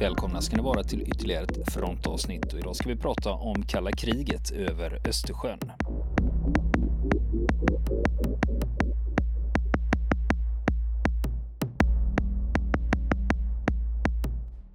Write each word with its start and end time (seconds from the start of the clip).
Välkomna 0.00 0.40
ska 0.40 0.56
ni 0.56 0.62
vara 0.62 0.82
till 0.82 1.02
ytterligare 1.02 1.44
ett 1.44 1.72
frontavsnitt 1.72 2.52
och 2.52 2.58
idag 2.58 2.76
ska 2.76 2.88
vi 2.88 2.96
prata 2.96 3.32
om 3.32 3.62
kalla 3.62 3.92
kriget 3.92 4.50
över 4.50 5.08
Östersjön. 5.08 5.58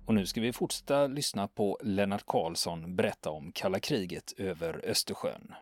Och 0.06 0.14
nu 0.14 0.26
ska 0.26 0.42
vi 0.42 0.54
fortsätta 0.54 1.08
lyssna 1.08 1.48
på 1.48 1.78
Lennart 1.84 2.26
Karlsson 2.26 2.96
berätta 2.96 3.30
om 3.30 3.52
kalla 3.52 3.80
kriget 3.80 4.34
över 4.38 4.86
Östersjön. 4.86 5.54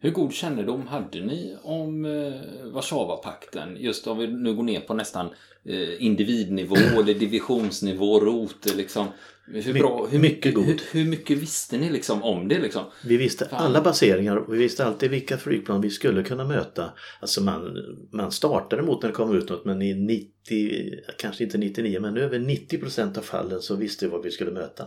Hur 0.00 0.10
god 0.10 0.32
kännedom 0.32 0.86
hade 0.86 1.20
ni 1.20 1.56
om 1.62 2.04
eh, 2.04 2.72
Warszawapakten? 2.72 3.76
Just 3.76 4.06
om 4.06 4.18
vi 4.18 4.26
nu 4.26 4.54
går 4.54 4.62
ner 4.62 4.80
på 4.80 4.94
nästan 4.94 5.26
eh, 5.64 6.02
individnivå 6.02 6.76
eller 6.76 7.14
divisionsnivå, 7.14 8.20
rot. 8.20 8.76
Liksom. 8.76 9.06
Hur, 9.46 9.72
bra, 9.72 10.06
hur, 10.10 10.18
mycket 10.18 10.54
god. 10.54 10.64
Hur, 10.64 10.80
hur, 10.92 11.04
mycket 11.04 11.38
visste 11.38 11.78
ni 11.78 11.90
liksom 11.90 12.22
om 12.22 12.48
det? 12.48 12.58
Liksom? 12.58 12.84
Vi 13.04 13.16
visste 13.16 13.48
Fan. 13.48 13.62
alla 13.62 13.80
baseringar 13.80 14.36
och 14.36 14.54
vi 14.54 14.58
visste 14.58 14.84
alltid 14.84 15.10
vilka 15.10 15.38
flygplan 15.38 15.80
vi 15.80 15.90
skulle 15.90 16.22
kunna 16.22 16.44
möta. 16.44 16.90
Alltså 17.20 17.42
man, 17.42 17.76
man 18.12 18.32
startade 18.32 18.82
mot 18.82 19.02
när 19.02 19.08
det 19.08 19.14
kom 19.14 19.36
ut 19.36 19.50
något 19.50 19.64
men 19.64 19.82
i 19.82 19.94
90, 19.94 20.90
kanske 21.18 21.44
inte 21.44 21.58
99 21.58 22.00
men 22.00 22.16
över 22.16 22.38
90 22.38 22.78
procent 22.78 23.18
av 23.18 23.22
fallen 23.22 23.60
så 23.60 23.76
visste 23.76 24.04
vi 24.04 24.10
vad 24.10 24.22
vi 24.22 24.30
skulle 24.30 24.50
möta. 24.50 24.84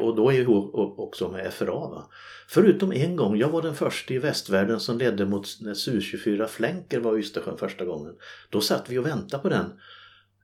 Och 0.00 0.16
då 0.16 0.32
ihop 0.32 0.98
också 0.98 1.30
med 1.30 1.52
FRA. 1.52 1.88
Va? 1.88 2.10
Förutom 2.48 2.92
en 2.92 3.16
gång, 3.16 3.36
jag 3.36 3.48
var 3.48 3.62
den 3.62 3.74
första 3.74 4.14
i 4.14 4.18
västvärlden 4.18 4.80
som 4.80 4.98
ledde 4.98 5.26
mot 5.26 5.46
när 5.60 5.74
Su-24 5.74 6.46
Flänker 6.46 7.00
var 7.00 7.16
i 7.16 7.20
Östersjön 7.20 7.58
första 7.58 7.84
gången. 7.84 8.14
Då 8.50 8.60
satt 8.60 8.90
vi 8.90 8.98
och 8.98 9.06
väntade 9.06 9.42
på 9.42 9.48
den. 9.48 9.72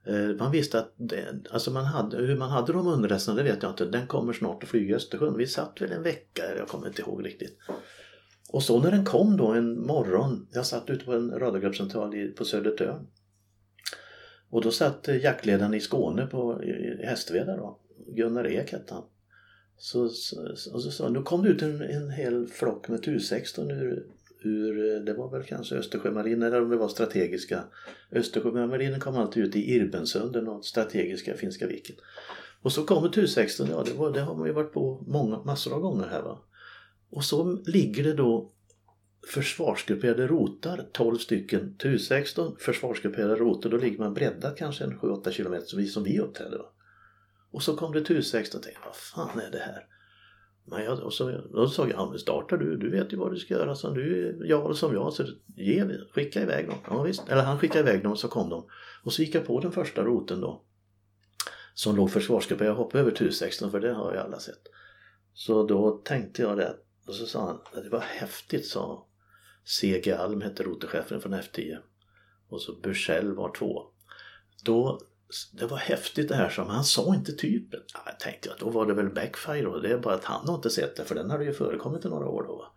Eh, 0.07 0.37
man 0.39 0.53
visste 0.53 0.79
att 0.79 0.95
alltså 1.51 1.71
man 1.71 1.85
hade, 1.85 2.17
hur 2.17 2.37
man 2.37 2.51
hade 2.51 2.73
de 2.73 2.87
underrättelserna 2.87 3.37
det 3.37 3.43
vet 3.43 3.63
jag 3.63 3.73
inte. 3.73 3.85
Den 3.85 4.07
kommer 4.07 4.33
snart 4.33 4.63
att 4.63 4.69
flyga 4.69 4.93
i 4.93 4.97
Östersjön. 4.97 5.37
Vi 5.37 5.47
satt 5.47 5.81
väl 5.81 5.93
en 5.93 6.03
vecka, 6.03 6.43
jag 6.59 6.69
kommer 6.69 6.87
inte 6.87 7.03
ihåg 7.03 7.27
riktigt. 7.27 7.59
Och 8.51 8.63
så 8.63 8.81
när 8.83 8.91
den 8.91 9.05
kom 9.05 9.37
då 9.37 9.47
en 9.47 9.87
morgon, 9.87 10.49
jag 10.53 10.67
satt 10.67 10.91
ute 10.91 11.05
på 11.05 11.13
en 11.13 11.31
radiogruppcentral 11.31 12.29
på 12.37 12.45
Södertörn. 12.45 13.07
Och 14.51 14.63
då 14.63 14.71
satt 14.71 15.09
eh, 15.09 15.17
jaktledaren 15.17 15.75
i 15.75 15.81
Skåne 15.81 16.27
på 16.27 16.63
i 16.63 17.07
Hästveda 17.07 17.57
då 17.57 17.79
Gunnar 18.17 18.47
Ek 18.47 18.73
hette 18.73 18.95
han. 18.95 19.05
Så, 19.77 20.09
så, 20.09 20.37
och 20.73 20.83
så 20.83 20.91
sa 20.91 21.09
nu 21.09 21.23
kom 21.23 21.43
det 21.43 21.49
ut 21.49 21.63
en, 21.63 21.83
en 21.83 22.11
hel 22.11 22.47
flock 22.47 22.89
med 22.89 23.03
Tu-16 23.03 23.73
ur, 23.73 24.07
ur, 24.43 25.01
det 25.01 25.15
var 25.15 25.31
väl 25.31 25.43
kanske 25.43 25.75
Östersjömarinen 25.75 26.43
eller 26.43 26.63
om 26.63 26.71
det 26.71 26.77
var 26.77 26.89
strategiska. 26.89 27.65
Östersjömarinen 28.13 29.01
kom 29.01 29.17
alltid 29.17 29.45
ut 29.45 29.57
i 29.57 29.75
Irbensunden 29.75 30.49
och 30.49 30.65
strategiska 30.65 31.35
Finska 31.35 31.67
viken. 31.67 31.97
Och 32.63 32.73
så 32.73 32.85
kommer 32.85 33.09
Tu-16, 33.09 33.67
ja 33.71 33.85
det, 33.87 33.93
var, 33.93 34.13
det 34.13 34.21
har 34.21 34.35
man 34.35 34.47
ju 34.47 34.53
varit 34.53 34.73
på 34.73 35.05
många, 35.07 35.43
massor 35.43 35.75
av 35.75 35.81
gånger 35.81 36.07
här 36.07 36.23
va. 36.23 36.39
Och 37.11 37.25
så 37.25 37.59
ligger 37.67 38.05
det 38.05 38.13
då 38.13 38.53
försvarsgrupperade 39.27 40.27
rotar, 40.27 40.89
12 40.93 41.19
stycken 41.19 41.75
Tu-16 41.79 42.57
försvarsgrupperade 42.59 43.35
rotor, 43.35 43.71
då 43.71 43.77
ligger 43.77 43.99
man 43.99 44.15
breddat 44.15 44.57
kanske 44.57 44.85
en 44.85 44.99
7-8 44.99 45.31
kilometer 45.31 45.67
som 45.67 45.79
vi, 45.79 45.87
som 45.87 46.05
vi 46.05 46.19
uppträdde. 46.19 46.59
Va? 46.59 46.65
Och 47.59 47.63
så 47.63 47.77
kom 47.77 47.93
det 47.93 48.01
TU6 48.01 48.57
och 48.57 48.63
tänkte 48.63 48.81
vad 48.85 48.97
fan 48.97 49.41
är 49.41 49.51
det 49.51 49.59
här? 49.59 49.87
Men 50.65 50.85
jag, 50.85 50.99
och 50.99 51.13
så, 51.13 51.31
då 51.31 51.69
sa 51.69 51.83
jag, 51.83 51.93
ja 51.93 52.11
men 52.11 52.19
startar 52.19 52.57
du, 52.57 52.77
du 52.77 52.91
vet 52.91 53.13
ju 53.13 53.17
vad 53.17 53.33
du 53.33 53.37
ska 53.37 53.55
göra. 53.55 53.75
Så 53.75 53.91
du 53.91 54.39
ja 54.45 54.75
som 54.75 54.95
jag, 54.95 55.13
så 55.13 55.25
ge, 55.57 55.85
skicka 56.13 56.43
iväg 56.43 56.69
dem. 56.69 56.79
Ja, 56.87 57.03
visst. 57.03 57.29
Eller 57.29 57.43
han 57.43 57.59
skickade 57.59 57.91
iväg 57.91 58.03
dem 58.03 58.13
och 58.13 58.19
så 58.19 58.29
kom 58.29 58.51
de. 58.51 58.67
Och 59.03 59.13
så 59.13 59.23
gick 59.23 59.35
jag 59.35 59.47
på 59.47 59.61
den 59.61 59.73
första 59.73 60.05
roten 60.05 60.41
då. 60.41 60.65
Som 61.75 61.97
låg 61.97 62.11
försvarsgruppen, 62.11 62.67
Jag 62.67 62.75
hoppade 62.75 63.01
över 63.01 63.11
TU16 63.11 63.71
för 63.71 63.81
det 63.81 63.93
har 63.93 64.13
ju 64.13 64.19
alla 64.19 64.39
sett. 64.39 64.63
Så 65.35 65.67
då 65.67 65.91
tänkte 65.91 66.43
jag 66.43 66.57
det. 66.57 66.77
Och 67.07 67.15
så 67.15 67.27
sa 67.27 67.47
han, 67.47 67.83
det 67.83 67.89
var 67.89 68.01
häftigt 68.01 68.67
sa 68.67 69.07
C.G. 69.65 70.13
Alm 70.13 70.41
hette 70.41 70.63
rotechefen 70.63 71.21
från 71.21 71.35
F10. 71.35 71.79
Och 72.49 72.63
så 72.63 72.81
Bursell 72.81 73.33
var 73.33 73.55
två. 73.55 73.83
Då 74.65 75.01
det 75.53 75.67
var 75.67 75.77
häftigt 75.77 76.29
det 76.29 76.35
här 76.35 76.49
som 76.49 76.67
han 76.67 76.85
sa 76.85 77.15
inte 77.15 77.33
typen. 77.33 77.81
Ja, 77.95 78.01
jag 78.07 78.21
tänkte 78.21 78.53
att 78.53 78.59
då 78.59 78.71
var 78.71 78.87
det 78.87 78.95
väl 78.95 79.15
backfire 79.15 79.67
och 79.67 79.83
det 79.83 79.93
är 79.93 79.99
bara 79.99 80.15
att 80.15 80.25
han 80.25 80.49
har 80.49 80.55
inte 80.55 80.71
sett 80.71 80.97
det 80.97 81.05
för 81.05 81.15
den 81.15 81.31
hade 81.31 81.45
ju 81.45 81.53
förekommit 81.53 82.05
i 82.05 82.09
några 82.09 82.29
år 82.29 82.43
då. 82.43 82.57
Va? 82.57 82.73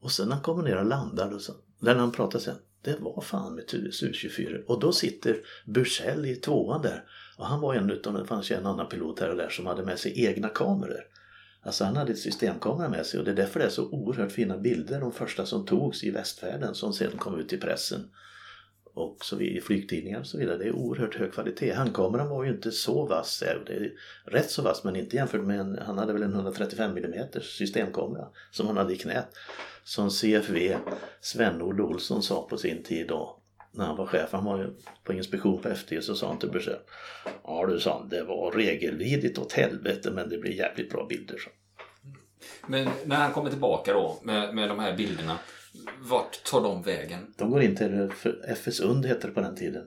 Och 0.00 0.12
sen 0.12 0.28
när 0.28 0.34
han 0.34 0.42
kommer 0.42 0.62
ner 0.62 0.76
och 0.76 0.86
landar, 0.86 1.34
och 1.34 1.40
så, 1.40 1.52
när 1.80 1.94
han 1.94 2.12
pratar 2.12 2.38
sen, 2.38 2.56
det 2.82 3.00
var 3.00 3.20
fan 3.20 3.54
med 3.54 3.64
Su-24 3.64 4.64
och 4.64 4.80
då 4.80 4.92
sitter 4.92 5.36
Bursell 5.66 6.26
i 6.26 6.36
tvåan 6.36 6.82
där 6.82 7.04
och 7.36 7.46
han 7.46 7.60
var 7.60 7.74
en 7.74 7.90
utav, 7.90 8.14
det 8.14 8.26
fanns 8.26 8.50
ju 8.50 8.56
en 8.56 8.66
annan 8.66 8.88
pilot 8.88 9.20
här 9.20 9.30
och 9.30 9.36
där 9.36 9.48
som 9.48 9.66
hade 9.66 9.84
med 9.84 9.98
sig 9.98 10.24
egna 10.24 10.48
kameror. 10.48 11.04
Alltså 11.62 11.84
han 11.84 11.96
hade 11.96 12.12
ett 12.12 12.18
systemkamera 12.18 12.88
med 12.88 13.06
sig 13.06 13.18
och 13.20 13.24
det 13.24 13.30
är 13.30 13.36
därför 13.36 13.60
det 13.60 13.66
är 13.66 13.70
så 13.70 13.90
oerhört 13.90 14.32
fina 14.32 14.58
bilder, 14.58 15.00
de 15.00 15.12
första 15.12 15.46
som 15.46 15.66
togs 15.66 16.04
i 16.04 16.10
västvärlden 16.10 16.74
som 16.74 16.92
sen 16.92 17.18
kom 17.18 17.40
ut 17.40 17.52
i 17.52 17.56
pressen 17.56 18.10
och 18.94 19.24
så 19.24 19.40
i 19.40 19.60
flygtidningar 19.60 20.20
och 20.20 20.26
så 20.26 20.38
vidare. 20.38 20.58
Det 20.58 20.64
är 20.64 20.72
oerhört 20.72 21.14
hög 21.14 21.32
kvalitet. 21.32 21.72
Handkameran 21.72 22.28
var 22.28 22.44
ju 22.44 22.50
inte 22.50 22.72
så 22.72 23.06
vass. 23.06 23.42
Eh, 23.42 23.60
det 23.66 23.72
är 23.72 23.92
rätt 24.24 24.50
så 24.50 24.62
vass 24.62 24.84
men 24.84 24.96
inte 24.96 25.16
jämfört 25.16 25.44
med 25.44 25.60
en, 25.60 25.78
han 25.86 25.98
hade 25.98 26.12
väl 26.12 26.22
en 26.22 26.34
135 26.34 26.96
mm 26.96 27.26
systemkamera 27.42 28.26
som 28.50 28.66
han 28.66 28.76
hade 28.76 28.92
i 28.92 28.96
knät. 28.96 29.28
Som 29.84 30.10
CFV 30.10 30.76
Sven-Olle 31.20 31.82
Olsson 31.82 32.22
sa 32.22 32.46
på 32.50 32.56
sin 32.56 32.82
tid 32.82 33.08
då 33.08 33.40
när 33.70 33.84
han 33.86 33.96
var 33.96 34.06
chef, 34.06 34.28
han 34.32 34.44
var 34.44 34.58
ju 34.58 34.70
på 35.04 35.12
inspektion 35.12 35.62
på 35.62 35.68
FD 35.68 36.02
så 36.02 36.14
sa 36.14 36.28
han 36.28 36.38
till 36.38 36.50
Bursell 36.50 36.78
Ja 37.44 37.66
du 37.66 37.80
sa 37.80 37.98
han, 37.98 38.08
det 38.08 38.24
var 38.24 38.50
regelvidrigt 38.50 39.38
åt 39.38 39.52
helvete 39.52 40.10
men 40.10 40.28
det 40.28 40.38
blir 40.38 40.52
jävligt 40.52 40.90
bra 40.90 41.06
bilder. 41.06 41.38
Så. 41.38 41.50
Men 42.66 42.88
när 43.04 43.16
han 43.16 43.32
kommer 43.32 43.50
tillbaka 43.50 43.92
då 43.92 44.18
med, 44.22 44.54
med 44.54 44.68
de 44.68 44.78
här 44.78 44.96
bilderna 44.96 45.38
vart 46.00 46.44
tar 46.44 46.62
de 46.62 46.82
vägen? 46.82 47.34
De 47.36 47.50
går 47.50 47.62
in 47.62 47.76
till 47.76 48.10
FS 48.48 48.80
UND 48.80 49.06
hette 49.06 49.26
det 49.26 49.32
på 49.32 49.40
den 49.40 49.54
tiden. 49.54 49.86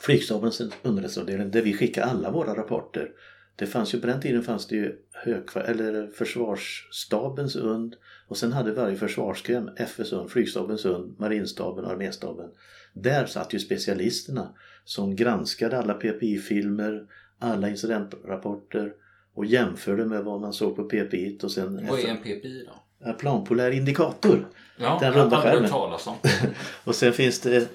Flygstabens 0.00 0.60
underrättelseavdelning 0.82 1.50
där 1.50 1.62
vi 1.62 1.74
skickar 1.74 2.02
alla 2.02 2.30
våra 2.30 2.54
rapporter. 2.54 3.10
Det 3.56 3.66
fanns 3.66 3.94
ju 3.94 4.00
på 4.00 4.06
den 4.06 4.20
tiden 4.20 4.42
fanns 4.42 4.66
det 4.66 4.76
ju 4.76 4.96
högkvar, 5.12 5.62
eller 5.62 6.06
försvarsstabens 6.06 7.56
UND 7.56 7.96
och 8.28 8.36
sen 8.36 8.52
hade 8.52 8.72
varje 8.72 8.96
försvarsgren 8.96 9.70
FS 9.76 10.12
UND, 10.12 10.30
flygstabens 10.30 10.84
UND, 10.84 11.18
marinstaben 11.18 11.84
och 11.84 11.90
arméstaben. 11.90 12.50
Där 12.92 13.26
satt 13.26 13.54
ju 13.54 13.58
specialisterna 13.58 14.54
som 14.84 15.16
granskade 15.16 15.78
alla 15.78 15.94
PPI-filmer, 15.94 17.06
alla 17.38 17.68
incidentrapporter 17.68 18.92
och 19.34 19.46
jämförde 19.46 20.06
med 20.06 20.24
vad 20.24 20.40
man 20.40 20.52
såg 20.52 20.76
på 20.76 20.84
PPI 20.84 21.38
och 21.42 21.52
sen... 21.52 21.86
Vad 21.88 22.00
är 22.00 22.08
en 22.08 22.16
PPI 22.16 22.66
då? 22.66 23.12
planpolär 23.12 23.70
indikator. 23.70 24.48
Ja, 24.80 24.98
den 25.00 25.12
runda 25.12 25.42
skärmen. 25.42 25.70
Och 26.84 26.94
sen 26.94 27.12
finns 27.12 27.40
det, 27.40 27.68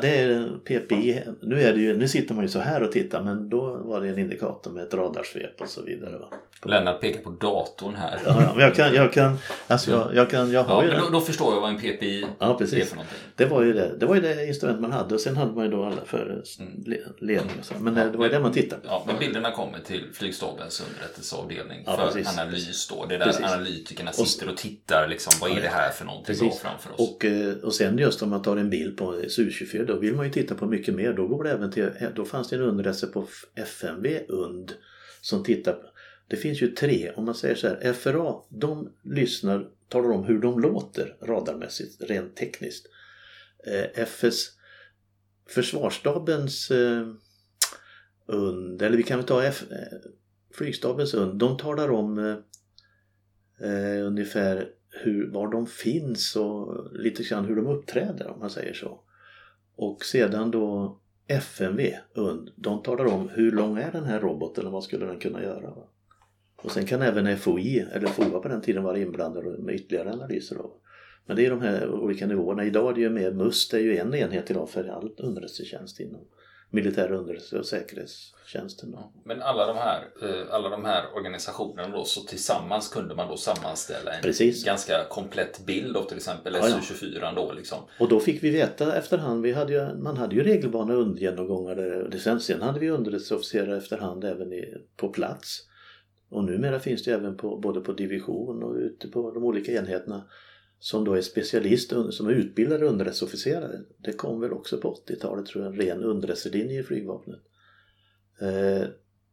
det 0.00 0.08
är 0.08 0.58
PPI, 0.64 1.22
nu, 1.40 1.62
är 1.62 1.72
det 1.72 1.80
ju, 1.80 1.96
nu 1.96 2.08
sitter 2.08 2.34
man 2.34 2.44
ju 2.44 2.48
så 2.48 2.58
här 2.58 2.82
och 2.82 2.92
tittar 2.92 3.22
men 3.22 3.48
då 3.48 3.76
var 3.84 4.00
det 4.00 4.08
en 4.08 4.18
indikator 4.18 4.70
med 4.70 4.82
ett 4.82 4.94
radarsvep 4.94 5.60
och 5.60 5.68
så 5.68 5.82
vidare. 5.82 6.18
Va? 6.18 6.26
Lennart 6.64 7.00
pekar 7.00 7.20
på 7.20 7.30
datorn 7.30 7.94
här. 7.94 8.20
Ja, 8.24 8.42
ja 8.42 8.52
men 8.54 8.64
jag 8.64 8.74
kan, 8.74 8.94
jag 8.94 9.12
kan, 9.12 9.38
alltså 9.66 9.90
jag, 9.90 10.14
jag 10.14 10.30
kan, 10.30 10.52
jag 10.52 10.64
har 10.64 10.84
ja, 10.84 10.94
ju 10.94 11.00
då, 11.00 11.08
då, 11.08 11.20
förstår 11.20 11.54
jag 11.54 11.60
vad 11.60 11.70
en 11.70 11.76
PPI 11.76 12.26
ja, 12.38 12.54
precis. 12.58 12.78
är 12.78 12.84
för 12.84 12.96
någonting. 12.96 13.18
Det 13.36 13.44
var 13.44 13.62
ju 13.62 13.72
det, 13.72 13.96
det 13.98 14.06
var 14.06 14.14
ju 14.14 14.20
det 14.20 14.46
instrument 14.46 14.80
man 14.80 14.92
hade 14.92 15.14
och 15.14 15.20
sen 15.20 15.36
hade 15.36 15.52
man 15.52 15.64
ju 15.64 15.70
då 15.70 15.84
alla 15.84 16.04
för 16.04 16.42
mm. 16.58 17.02
ledning 17.18 17.56
och 17.58 17.64
så. 17.64 17.74
Men 17.78 17.96
ja, 17.96 18.04
det 18.04 18.18
var 18.18 18.24
ju 18.24 18.30
det 18.30 18.40
man 18.40 18.52
tittade 18.52 18.82
på. 18.82 18.88
Ja, 18.88 19.02
men 19.06 19.18
bilderna 19.18 19.50
kommer 19.50 19.78
till 19.78 20.04
flygstabens 20.12 20.82
underrättelseavdelning 20.88 21.84
för 21.84 21.96
precis. 21.96 22.38
analys 22.38 22.88
då. 22.88 23.06
Det 23.06 23.14
är 23.14 23.18
där 23.18 23.26
precis. 23.26 23.44
analytikerna 23.44 24.12
sitter 24.12 24.48
och 24.48 24.56
tittar 24.56 25.08
liksom, 25.08 25.32
vad 25.40 25.58
är 25.58 25.62
det 25.62 25.68
här 25.68 25.90
för 25.90 26.04
någonting 26.04 26.19
precis. 26.26 26.58
framför 26.58 26.92
oss? 26.92 27.10
Och, 27.10 27.24
eh, 27.24 27.56
och 27.56 27.74
sen 27.74 27.98
just 27.98 28.22
om 28.22 28.30
man 28.30 28.42
tar 28.42 28.56
en 28.56 28.70
bild 28.70 28.96
på 28.96 29.12
Su-24 29.12 29.86
då 29.86 29.98
vill 29.98 30.14
man 30.14 30.26
ju 30.26 30.32
titta 30.32 30.54
på 30.54 30.66
mycket 30.66 30.94
mer. 30.94 31.12
Då 31.12 31.28
går 31.28 31.44
det 31.44 31.50
även 31.50 31.70
till, 31.70 31.90
då 32.16 32.24
fanns 32.24 32.48
det 32.48 32.56
en 32.56 32.62
underrättelse 32.62 33.06
på 33.06 33.26
FMV 33.54 34.20
UND 34.28 34.72
som 35.20 35.44
tittar 35.44 35.72
på 35.72 35.90
det 36.30 36.36
finns 36.36 36.62
ju 36.62 36.68
tre, 36.68 37.12
om 37.16 37.24
man 37.24 37.34
säger 37.34 37.54
så 37.54 37.68
här, 37.68 37.92
FRA, 37.92 38.34
de 38.48 38.92
lyssnar, 39.04 39.68
talar 39.88 40.10
om 40.10 40.24
hur 40.24 40.38
de 40.38 40.60
låter 40.60 41.16
radarmässigt, 41.22 42.02
rent 42.02 42.36
tekniskt. 42.36 42.86
Eh, 43.66 44.04
FS, 44.04 44.48
försvarsstabens 45.48 46.70
eh, 46.70 47.08
UND, 48.26 48.82
eller 48.82 48.96
vi 48.96 49.02
kan 49.02 49.18
väl 49.18 49.26
ta 49.26 49.42
F, 49.42 49.62
eh, 49.70 49.98
flygstabens 50.54 51.14
UND, 51.14 51.38
de 51.38 51.56
talar 51.56 51.90
om 51.90 52.18
eh, 53.60 54.06
ungefär 54.06 54.68
hur, 55.02 55.30
var 55.30 55.50
de 55.50 55.66
finns 55.66 56.36
och 56.36 56.86
lite 56.92 57.22
grann 57.22 57.44
hur 57.44 57.56
de 57.56 57.66
uppträder 57.66 58.30
om 58.30 58.40
man 58.40 58.50
säger 58.50 58.74
så. 58.74 59.00
Och 59.76 60.04
sedan 60.04 60.50
då 60.50 60.98
FMV, 61.26 61.94
UND, 62.14 62.50
de 62.56 62.82
talar 62.82 63.06
om 63.06 63.28
hur 63.28 63.52
lång 63.52 63.78
är 63.78 63.92
den 63.92 64.04
här 64.04 64.20
roboten 64.20 64.66
och 64.66 64.72
vad 64.72 64.84
skulle 64.84 65.06
den 65.06 65.18
kunna 65.18 65.42
göra. 65.42 65.72
Och 66.56 66.70
sen 66.70 66.86
kan 66.86 67.02
även 67.02 67.36
FOI, 67.36 67.86
eller 67.92 68.06
FOA 68.06 68.40
på 68.40 68.48
den 68.48 68.60
tiden, 68.60 68.82
vara 68.82 68.98
inblandade 68.98 69.58
med 69.58 69.74
ytterligare 69.74 70.12
analyser. 70.12 70.56
Då. 70.56 70.76
Men 71.26 71.36
det 71.36 71.46
är 71.46 71.50
de 71.50 71.60
här 71.60 71.90
olika 71.90 72.26
nivåerna. 72.26 72.64
Idag 72.64 72.90
är 72.90 72.94
det 72.94 73.00
ju 73.00 73.10
mer 73.10 73.32
MUST, 73.32 73.70
det 73.70 73.76
är 73.76 73.80
ju 73.80 73.96
en 73.96 74.14
enhet 74.14 74.50
idag 74.50 74.70
för 74.70 74.84
all 74.84 75.12
underrättelsetjänst 75.16 76.00
inom 76.00 76.20
militär 76.70 77.12
underrättelse 77.12 77.58
och 77.58 77.66
säkerhetstjänsten. 77.66 78.96
Men 79.24 79.42
alla 79.42 79.66
de, 79.66 79.76
här, 79.76 80.08
eh, 80.22 80.54
alla 80.54 80.68
de 80.68 80.84
här 80.84 81.04
organisationerna 81.14 81.88
då, 81.88 82.04
så 82.04 82.20
tillsammans 82.20 82.88
kunde 82.88 83.14
man 83.14 83.28
då 83.28 83.36
sammanställa 83.36 84.12
en 84.12 84.22
Precis. 84.22 84.64
ganska 84.64 85.04
komplett 85.08 85.66
bild 85.66 85.96
av 85.96 86.04
till 86.04 86.16
exempel 86.16 86.54
Ja, 86.54 86.68
ja. 86.68 86.76
SU24 86.76 87.34
då 87.34 87.52
liksom. 87.52 87.78
Och 87.98 88.08
då 88.08 88.20
fick 88.20 88.42
vi 88.42 88.50
veta 88.50 88.96
efterhand, 88.96 89.42
vi 89.42 89.52
hade 89.52 89.72
ju, 89.72 89.94
man 89.94 90.16
hade 90.16 90.34
ju 90.34 90.42
regelbundna 90.42 90.94
undergenomgångar 90.94 92.10
Sen, 92.18 92.40
sen 92.40 92.62
hade 92.62 92.80
vi 92.80 92.90
underrättelseofficerare 92.90 93.76
efterhand 93.76 94.24
även 94.24 94.52
i, 94.52 94.74
på 94.96 95.08
plats. 95.08 95.66
Och 96.30 96.44
numera 96.44 96.80
finns 96.80 97.04
det 97.04 97.12
även 97.12 97.36
på, 97.36 97.56
både 97.56 97.80
på 97.80 97.92
division 97.92 98.62
och 98.62 98.74
ute 98.74 99.08
på 99.08 99.30
de 99.30 99.44
olika 99.44 99.72
enheterna 99.72 100.24
som 100.80 101.04
då 101.04 101.14
är 101.14 101.20
specialist, 101.20 101.92
som 102.10 102.26
är 102.26 102.32
utbildade 102.32 102.86
underrättelseofficerare. 102.86 103.80
Det 103.98 104.12
kom 104.12 104.40
väl 104.40 104.52
också 104.52 104.78
på 104.78 104.94
80-talet 105.06 105.46
tror 105.46 105.64
jag, 105.64 105.74
en 105.74 105.80
ren 105.80 106.04
underrättelselinje 106.04 106.80
i 106.80 106.82
flygvapnet. 106.82 107.40
Eh, 108.40 108.88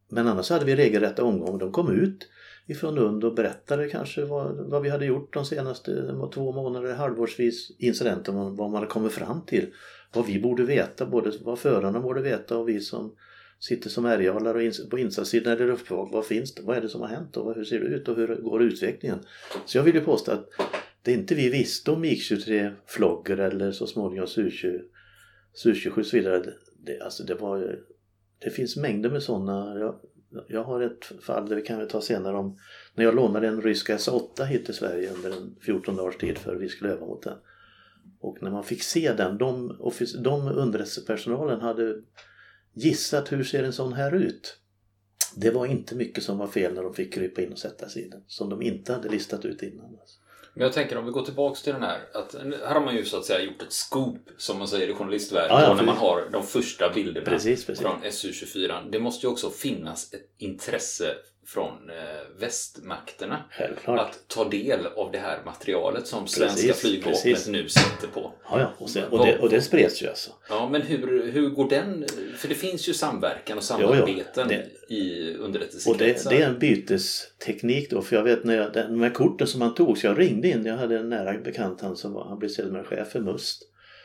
men 0.10 0.28
annars 0.28 0.50
hade 0.50 0.66
vi 0.66 0.76
regelrätta 0.76 1.24
omgångar. 1.24 1.60
De 1.60 1.72
kom 1.72 1.92
ut 1.92 2.28
ifrån 2.66 2.96
Lund 2.96 3.24
och 3.24 3.36
berättade 3.36 3.90
kanske 3.90 4.26
vad, 4.26 4.56
vad 4.56 4.82
vi 4.82 4.90
hade 4.90 5.06
gjort 5.06 5.34
de 5.34 5.46
senaste 5.46 6.16
två 6.34 6.52
månader, 6.52 6.94
halvårsvis 6.94 7.72
incidenter, 7.78 8.32
vad 8.32 8.58
man 8.58 8.74
hade 8.74 8.88
kommit 8.88 9.12
fram 9.12 9.42
till. 9.46 9.74
Vad 10.14 10.26
vi 10.26 10.40
borde 10.40 10.64
veta, 10.64 11.06
både 11.06 11.32
vad 11.42 11.60
förarna 11.60 12.00
borde 12.00 12.22
veta 12.22 12.58
och 12.58 12.70
vi 12.70 12.80
som 12.80 13.16
sitter 13.60 13.90
som 13.90 14.06
ärghållare 14.06 14.64
ins- 14.64 14.90
på 14.90 15.00
insatssidan 15.00 15.54
eller 15.54 15.68
luftbevakning. 15.68 16.14
Vad 16.14 16.26
finns 16.26 16.56
det? 16.56 16.62
Vad 16.62 16.78
är 16.78 16.82
det 16.82 16.90
som 16.90 17.02
har 17.02 17.08
hänt 17.08 17.38
och 17.38 17.56
hur 17.56 17.64
ser 17.64 17.80
det 17.80 17.86
ut 17.86 18.08
och 18.08 18.16
hur 18.16 18.36
går 18.36 18.64
utvecklingen? 18.64 19.20
Så 19.66 19.78
jag 19.78 19.84
vill 19.84 19.96
ju 19.96 20.02
påstå 20.02 20.32
att 20.32 20.50
det 21.08 21.14
inte 21.14 21.36
vi 21.36 21.50
visste 21.50 21.92
om 21.92 22.06
MIG-23 22.06 22.74
Flogger 22.86 23.38
eller 23.38 23.72
så 23.72 23.88
småningom 23.88 24.26
Su-20 24.26 24.82
Su-27 25.54 26.00
och 26.00 26.06
så 26.06 26.18
vidare. 26.18 26.54
Det, 26.86 27.00
alltså 27.00 27.24
det 27.24 27.36
var 27.36 27.80
det 28.40 28.50
finns 28.50 28.78
mängder 28.78 29.10
med 29.10 29.24
sådana. 29.24 29.80
Jag, 29.80 30.00
jag 30.48 30.64
har 30.64 30.82
ett 30.82 31.06
fall, 31.22 31.50
det 31.50 31.56
vi 31.56 31.62
kan 31.62 31.80
vi 31.80 31.88
ta 31.88 32.02
senare 32.02 32.38
om, 32.38 32.60
när 32.96 33.04
jag 33.04 33.16
lånade 33.16 33.48
en 33.48 33.62
rysk 33.62 33.90
S8 33.90 34.44
hit 34.44 34.66
till 34.66 34.74
Sverige 34.74 35.14
under 35.14 35.32
en 35.32 35.56
14 35.62 35.96
dagars 35.96 36.18
tid 36.18 36.38
för 36.38 36.56
att 36.56 36.62
vi 36.62 36.70
skulle 36.70 36.90
öva 36.90 37.06
mot 37.06 37.24
den. 37.24 37.38
Och 38.20 38.38
när 38.42 38.52
man 38.52 38.64
fick 38.64 38.84
se 38.84 39.14
den, 39.14 39.38
de, 39.38 39.78
de 40.24 40.48
underrättelsepersonalen 40.48 41.62
hade 41.62 42.02
gissat 42.74 43.32
hur 43.32 43.44
ser 43.44 43.64
en 43.64 43.74
sån 43.74 43.94
här 43.94 44.16
ut. 44.16 44.60
Det 45.36 45.52
var 45.52 45.66
inte 45.66 45.96
mycket 45.96 46.24
som 46.24 46.38
var 46.38 46.48
fel 46.48 46.74
när 46.74 46.84
de 46.84 46.94
fick 46.94 47.14
krypa 47.14 47.42
in 47.42 47.52
och 47.52 47.60
sätta 47.60 47.90
sig 47.90 48.06
i 48.06 48.10
den. 48.10 48.24
Som 48.28 48.50
de 48.50 48.62
inte 48.62 48.94
hade 48.94 49.10
listat 49.10 49.46
ut 49.46 49.64
innan. 49.64 49.86
Alltså. 49.86 50.20
Men 50.58 50.64
jag 50.64 50.74
tänker 50.74 50.98
om 50.98 51.06
vi 51.06 51.12
går 51.12 51.26
tillbaks 51.26 51.62
till 51.62 51.74
den 51.74 51.84
här. 51.84 52.00
Att, 52.14 52.36
här 52.68 52.74
har 52.74 52.82
man 52.82 52.96
ju 52.96 53.06
så 53.06 53.18
att 53.18 53.26
säga 53.26 53.42
gjort 53.42 53.62
ett 53.62 53.74
scoop 53.74 54.30
som 54.38 54.58
man 54.58 54.68
säger 54.68 54.88
i 54.88 54.94
journalistvärlden. 54.94 55.58
Ja, 55.58 55.62
ja, 55.62 55.74
när 55.74 55.84
man 55.84 55.98
har 55.98 56.30
de 56.32 56.44
första 56.44 56.90
bilderna 56.94 57.26
Precis, 57.26 57.66
precis. 57.66 57.82
från 57.86 58.04
SU24. 58.04 58.92
Det 58.92 59.00
måste 59.00 59.26
ju 59.26 59.32
också 59.32 59.50
finnas 59.50 60.14
ett 60.14 60.30
intresse 60.38 61.16
från 61.48 61.90
eh, 61.90 61.96
västmakterna 62.40 63.44
Självklart. 63.52 64.00
att 64.00 64.28
ta 64.28 64.50
del 64.50 64.86
av 64.88 65.12
det 65.12 65.18
här 65.18 65.40
materialet 65.46 66.08
som 66.08 66.28
svenska 66.28 66.68
Precis, 66.68 66.82
flygvapnet 66.82 67.24
precis. 67.24 67.48
nu 67.48 67.70
sitter 67.70 68.08
på. 68.14 68.34
Ja, 68.50 68.60
ja. 68.60 68.74
Och, 68.78 68.90
sen, 68.90 69.04
och, 69.10 69.26
det, 69.26 69.40
och 69.40 69.50
det 69.50 69.62
spreds 69.62 70.02
ju 70.04 70.08
alltså. 70.08 70.32
Ja, 70.50 70.70
men 70.72 70.82
hur, 70.82 71.32
hur 71.32 71.50
går 71.50 71.70
den? 71.70 72.06
För 72.38 72.48
det 72.48 72.56
finns 72.56 72.90
ju 72.90 72.94
samverkan 72.94 73.58
och 73.58 73.64
Jo, 73.70 73.78
jo. 73.82 73.88
samarbeten 73.88 74.48
Det- 74.48 74.94
i 74.94 75.36
Och 75.40 75.46
underrättelsekretsar. 75.46 76.30
det, 76.32 76.38
det 76.38 76.44
är 76.44 76.48
en 76.48 76.60
bytesteknik 76.60 77.90
då, 77.90 78.02
för 78.02 78.16
jag 78.16 78.24
vet 78.24 78.44
när 78.44 78.56
jag, 78.58 78.74
de 78.74 79.02
här 79.02 79.10
korten 79.10 79.48
som 79.48 79.60
man 79.60 79.74
tog, 79.76 79.98
så 79.98 80.08
jag 80.08 80.20
ringde 80.20 80.48
in, 80.48 80.66
jag 80.66 80.78
hade 80.78 81.00
en 81.00 81.10
nära 81.10 81.38
bekant, 81.38 81.82
han 81.82 81.96
som 81.96 82.14
var, 82.14 82.26
han 82.26 82.40
blev 82.40 82.50
sedermera 82.50 82.84
chef 82.84 83.08
för 83.12 83.20
MUST. 83.20 83.64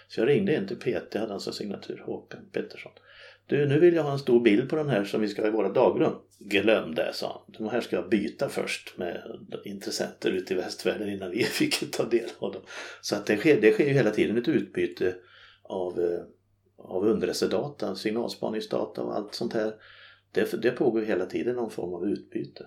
Så 0.09 0.21
jag 0.21 0.29
ringde 0.29 0.55
in 0.57 0.67
till 0.69 0.77
PT, 0.77 1.15
hade 1.15 1.33
han 1.33 1.41
som 1.41 1.53
signatur, 1.53 2.03
Håkan 2.07 2.41
Pettersson. 2.53 2.93
Du, 3.53 3.67
nu 3.67 3.79
vill 3.79 3.95
jag 3.95 4.03
ha 4.03 4.13
en 4.13 4.19
stor 4.19 4.41
bild 4.41 4.71
på 4.71 4.77
den 4.77 4.89
här 4.89 5.05
som 5.05 5.21
vi 5.21 5.29
ska 5.29 5.43
ha 5.43 5.49
i 5.49 5.53
våra 5.53 5.69
dagrum. 5.69 6.13
Glöm 6.39 6.95
det, 6.95 7.11
sa 7.13 7.45
han. 7.47 7.55
De 7.59 7.69
här 7.73 7.81
ska 7.81 7.97
jag 7.97 8.09
byta 8.09 8.49
först 8.49 8.99
med 8.99 9.23
intressenter 9.65 10.31
ute 10.31 10.55
i 10.55 10.57
västvärlden 10.57 11.09
innan 11.09 11.31
vi 11.31 11.45
fick 11.45 11.91
ta 11.91 12.05
del 12.05 12.29
av 12.39 12.53
dem. 12.53 12.63
Så 13.01 13.17
att 13.17 13.27
det 13.27 13.37
sker, 13.37 13.61
det 13.61 13.73
sker 13.73 13.87
ju 13.87 13.93
hela 13.93 14.11
tiden 14.11 14.39
ett 14.39 14.49
utbyte 14.49 15.15
av, 15.63 16.01
eh, 16.01 16.21
av 16.79 17.05
underrättelsedata, 17.05 17.95
signalspaningsdata 17.95 19.03
och 19.03 19.17
allt 19.17 19.35
sånt 19.35 19.53
här. 19.53 19.75
Det, 20.33 20.63
det 20.63 20.71
pågår 20.71 21.03
hela 21.03 21.27
tiden 21.27 21.57
någon 21.57 21.71
form 21.71 21.95
av 21.95 22.09
utbyte. 22.09 22.67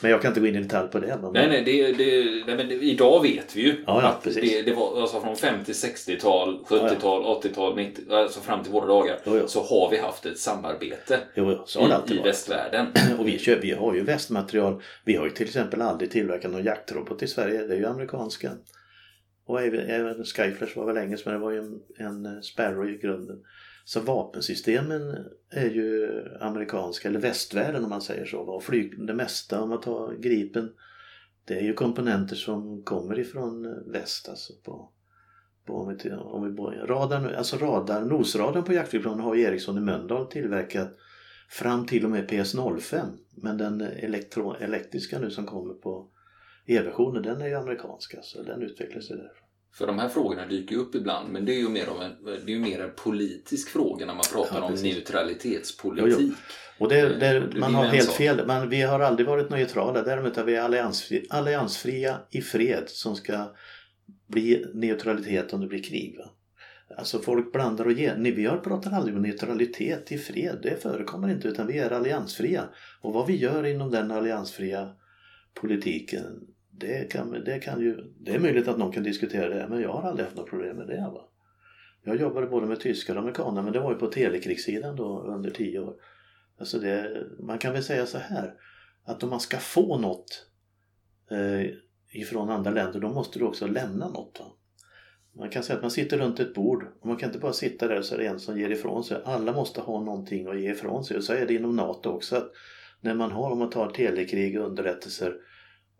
Men 0.00 0.10
jag 0.10 0.22
kan 0.22 0.28
inte 0.28 0.40
gå 0.40 0.46
in 0.46 0.56
i 0.56 0.62
detalj 0.62 0.88
på 0.88 0.98
det. 0.98 1.18
Men 1.22 1.32
Nej, 1.32 1.48
nej, 1.48 1.62
det, 1.64 1.92
det, 1.92 2.24
nej 2.46 2.56
men 2.56 2.68
det, 2.68 2.74
idag 2.74 3.22
vet 3.22 3.56
vi 3.56 3.62
ju 3.62 3.84
Ja, 3.86 4.02
ja, 4.02 4.08
att 4.08 4.34
det, 4.34 4.62
det 4.62 4.74
var 4.74 5.00
alltså 5.00 5.20
från 5.20 5.36
50, 5.36 5.72
60-tal, 5.72 6.64
70-tal, 6.68 7.42
80-tal, 7.42 7.76
90, 7.76 8.12
alltså 8.14 8.40
fram 8.40 8.62
till 8.62 8.72
våra 8.72 8.86
dagar 8.86 9.18
Jo, 9.24 9.46
så 9.46 9.62
har 9.62 9.90
vi 9.90 9.98
haft 9.98 10.26
ett 10.26 10.38
samarbete 10.38 11.18
Jo, 11.34 11.52
i, 12.08 12.14
i 12.14 12.18
västvärlden. 12.18 12.86
Och 13.18 13.28
vi, 13.28 13.38
kör, 13.38 13.58
vi 13.62 13.70
har 13.70 13.94
ju 13.94 14.02
västmaterial. 14.04 14.82
Vi 15.04 15.16
har 15.16 15.24
ju 15.24 15.30
till 15.30 15.46
exempel 15.46 15.82
aldrig 15.82 16.10
tillverkat 16.10 16.50
någon 16.50 16.64
jaktrobot 16.64 17.22
i 17.22 17.26
Sverige. 17.26 17.66
Det 17.66 17.74
är 17.74 17.78
ju 17.78 17.86
amerikanska. 17.86 18.50
Och 19.46 19.62
även, 19.62 19.80
även 19.80 20.24
Skyflash 20.24 20.78
var 20.78 20.86
väl 20.86 20.96
engelsk 20.96 21.26
men 21.26 21.34
det 21.34 21.40
var 21.40 21.50
ju 21.50 21.58
en, 21.58 21.80
en 21.98 22.42
Sparrow 22.42 22.90
i 22.90 22.98
grunden. 22.98 23.36
Så 23.84 24.00
vapensystemen 24.00 25.16
är 25.50 25.70
ju 25.70 26.22
amerikanska, 26.40 27.08
eller 27.08 27.20
västvärlden 27.20 27.84
om 27.84 27.90
man 27.90 28.02
säger 28.02 28.26
så. 28.26 28.38
Och 28.38 28.62
flyg, 28.62 29.06
det 29.06 29.14
mesta, 29.14 29.62
om 29.62 29.68
man 29.68 29.80
tar 29.80 30.14
Gripen, 30.14 30.72
det 31.44 31.54
är 31.54 31.62
ju 31.62 31.74
komponenter 31.74 32.36
som 32.36 32.82
kommer 32.82 33.18
ifrån 33.18 33.82
väst. 33.92 34.28
Alltså 34.28 34.52
på, 34.64 34.92
på, 35.66 35.74
om 35.74 35.88
vi, 35.88 36.10
om 36.12 36.44
vi 36.44 36.50
börjar. 36.50 36.86
Radarn, 36.86 37.34
alltså 37.34 37.56
radar, 37.56 38.04
nosradarn 38.04 38.64
på 38.64 38.72
jaktflygplanen 38.72 39.20
har 39.20 39.34
ju 39.34 39.42
Ericsson 39.42 39.78
i 39.78 39.80
Mölndal 39.80 40.26
tillverkat 40.26 40.96
fram 41.48 41.86
till 41.86 42.04
och 42.04 42.10
med 42.10 42.30
PS05. 42.30 43.06
Men 43.34 43.58
den 43.58 43.80
elektro, 43.80 44.54
elektriska 44.60 45.18
nu 45.18 45.30
som 45.30 45.46
kommer 45.46 45.74
på 45.74 46.08
E-versionen 46.66 47.22
den 47.22 47.42
är 47.42 47.46
ju 47.46 47.54
amerikansk 47.54 48.14
alltså. 48.14 48.42
Den 48.42 48.62
utvecklas 48.62 49.10
ju 49.10 49.14
därifrån. 49.14 49.41
För 49.74 49.86
de 49.86 49.98
här 49.98 50.08
frågorna 50.08 50.46
dyker 50.46 50.74
ju 50.74 50.80
upp 50.80 50.94
ibland 50.94 51.32
men 51.32 51.44
det 51.44 51.52
är 51.54 51.58
ju 51.58 51.68
mer, 51.68 51.86
en, 52.02 52.36
det 52.46 52.52
är 52.54 52.58
mer 52.58 52.80
en 52.80 52.90
politisk 52.96 53.68
fråga 53.68 54.06
när 54.06 54.14
man 54.14 54.24
pratar 54.32 54.58
Ja, 54.58 54.64
om 54.64 54.74
neutralitetspolitik. 54.74 56.16
Jo, 56.20 56.34
Och 56.78 56.88
det, 56.88 57.02
det, 57.18 57.40
Det 57.40 57.40
blir 57.48 57.60
man 57.60 57.74
har 57.74 57.84
helt 57.84 58.06
sak. 58.06 58.14
fel. 58.16 58.46
Man, 58.46 58.68
vi 58.68 58.82
har 58.82 59.00
aldrig 59.00 59.26
varit 59.28 59.50
neutrala. 59.50 60.02
Däremot 60.02 60.38
är 60.38 60.44
vi 60.44 60.56
alliansfri, 60.56 61.26
alliansfria 61.30 62.20
i 62.30 62.40
fred 62.40 62.84
som 62.86 63.16
ska 63.16 63.52
bli 64.26 64.64
neutralitet 64.74 65.52
om 65.52 65.60
det 65.60 65.66
blir 65.66 65.82
krig. 65.82 66.16
Va? 66.18 66.30
Alltså 66.98 67.18
folk 67.18 67.52
blandar 67.52 67.84
och 67.84 67.92
ger. 67.92 68.16
Vi 68.16 68.44
har 68.46 68.56
pratat 68.58 68.92
aldrig 68.92 69.16
om 69.16 69.22
neutralitet 69.22 70.12
i 70.12 70.18
fred. 70.18 70.58
Det 70.62 70.82
förekommer 70.82 71.28
inte 71.30 71.48
utan 71.48 71.66
vi 71.66 71.78
är 71.78 71.90
alliansfria. 71.90 72.64
Och 73.00 73.12
vad 73.12 73.26
vi 73.26 73.36
gör 73.36 73.66
inom 73.66 73.90
den 73.90 74.10
alliansfria 74.10 74.88
politiken 75.60 76.40
det, 76.82 77.10
kan, 77.10 77.44
det, 77.44 77.58
kan 77.58 77.80
ju, 77.80 77.96
det 78.20 78.34
är 78.34 78.38
möjligt 78.38 78.68
att 78.68 78.78
någon 78.78 78.92
kan 78.92 79.02
diskutera 79.02 79.48
det 79.48 79.68
men 79.68 79.80
jag 79.80 79.92
har 79.92 80.08
aldrig 80.08 80.24
haft 80.24 80.36
några 80.36 80.50
problem 80.50 80.76
med 80.76 80.86
det. 80.86 81.10
Va? 81.14 81.28
Jag 82.04 82.16
jobbade 82.16 82.46
både 82.46 82.66
med 82.66 82.80
tyskar 82.80 83.14
och 83.14 83.20
amerikaner 83.20 83.62
men 83.62 83.72
det 83.72 83.80
var 83.80 83.92
ju 83.92 83.98
på 83.98 84.06
telekrigssidan 84.06 84.96
då 84.96 85.22
under 85.22 85.50
tio 85.50 85.80
år. 85.80 85.94
Alltså 86.58 86.78
det, 86.78 87.26
man 87.40 87.58
kan 87.58 87.72
väl 87.72 87.82
säga 87.82 88.06
så 88.06 88.18
här 88.18 88.54
att 89.04 89.22
om 89.22 89.30
man 89.30 89.40
ska 89.40 89.56
få 89.56 89.98
något 89.98 90.46
eh, 91.30 91.70
ifrån 92.12 92.50
andra 92.50 92.70
länder 92.70 93.00
då 93.00 93.08
måste 93.08 93.38
du 93.38 93.44
också 93.44 93.66
lämna 93.66 94.08
något. 94.08 94.40
Va? 94.40 94.46
Man 95.36 95.50
kan 95.50 95.62
säga 95.62 95.76
att 95.76 95.82
man 95.82 95.90
sitter 95.90 96.18
runt 96.18 96.40
ett 96.40 96.54
bord 96.54 96.86
och 97.00 97.06
man 97.06 97.16
kan 97.16 97.28
inte 97.28 97.38
bara 97.38 97.52
sitta 97.52 97.88
där 97.88 97.98
och 97.98 98.04
så 98.04 98.14
är 98.14 98.18
det 98.18 98.26
en 98.26 98.40
som 98.40 98.58
ger 98.58 98.70
ifrån 98.70 99.04
sig. 99.04 99.22
Alla 99.24 99.52
måste 99.52 99.80
ha 99.80 100.04
någonting 100.04 100.46
att 100.46 100.60
ge 100.60 100.70
ifrån 100.70 101.04
sig 101.04 101.16
och 101.16 101.24
så 101.24 101.32
är 101.32 101.46
det 101.46 101.54
inom 101.54 101.76
NATO 101.76 102.10
också. 102.10 102.36
att 102.36 102.52
När 103.00 103.14
man 103.14 103.32
har, 103.32 103.50
om 103.50 103.58
man 103.58 103.70
tar 103.70 103.90
telekrig 103.90 104.60
och 104.60 104.66
underrättelser 104.66 105.36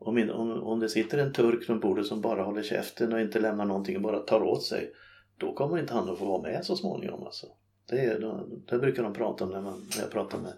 om, 0.06 0.18
in- 0.18 0.30
om, 0.30 0.62
om 0.62 0.80
det 0.80 0.88
sitter 0.88 1.18
en 1.18 1.32
turk 1.32 1.68
runt 1.68 1.82
bordet 1.82 2.06
som 2.06 2.20
bara 2.20 2.42
håller 2.42 2.62
käften 2.62 3.12
och 3.12 3.20
inte 3.20 3.40
lämnar 3.40 3.64
någonting 3.64 3.96
och 3.96 4.02
bara 4.02 4.18
tar 4.18 4.42
åt 4.42 4.62
sig 4.62 4.92
då 5.36 5.54
kommer 5.54 5.78
inte 5.78 5.94
han 5.94 6.10
att 6.10 6.18
få 6.18 6.24
vara 6.24 6.42
med 6.42 6.64
så 6.64 6.76
småningom. 6.76 7.22
Alltså. 7.22 7.46
Det, 7.88 8.04
är, 8.04 8.44
det 8.70 8.78
brukar 8.78 9.02
de 9.02 9.12
prata 9.14 9.44
om 9.44 9.50
när, 9.50 9.60
man, 9.60 9.86
när 9.96 10.02
jag 10.02 10.10
pratar 10.10 10.38
med 10.38 10.52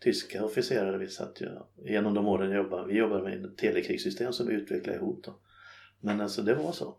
tyska 0.00 0.44
officerare. 0.44 0.98
Vi 0.98 1.08
satt 1.08 1.40
ju, 1.40 1.48
genom 1.76 2.14
de 2.14 2.26
åren 2.26 2.50
jag 2.50 2.64
jobbade, 2.64 2.86
vi 2.86 2.98
jobbade 2.98 3.22
med 3.22 3.44
ett 3.44 3.56
telekrigssystem 3.56 4.32
som 4.32 4.46
vi 4.46 4.54
utvecklade 4.54 4.98
ihop. 4.98 5.24
Då. 5.24 5.34
Men 6.00 6.20
alltså 6.20 6.42
det 6.42 6.54
var 6.54 6.72
så. 6.72 6.96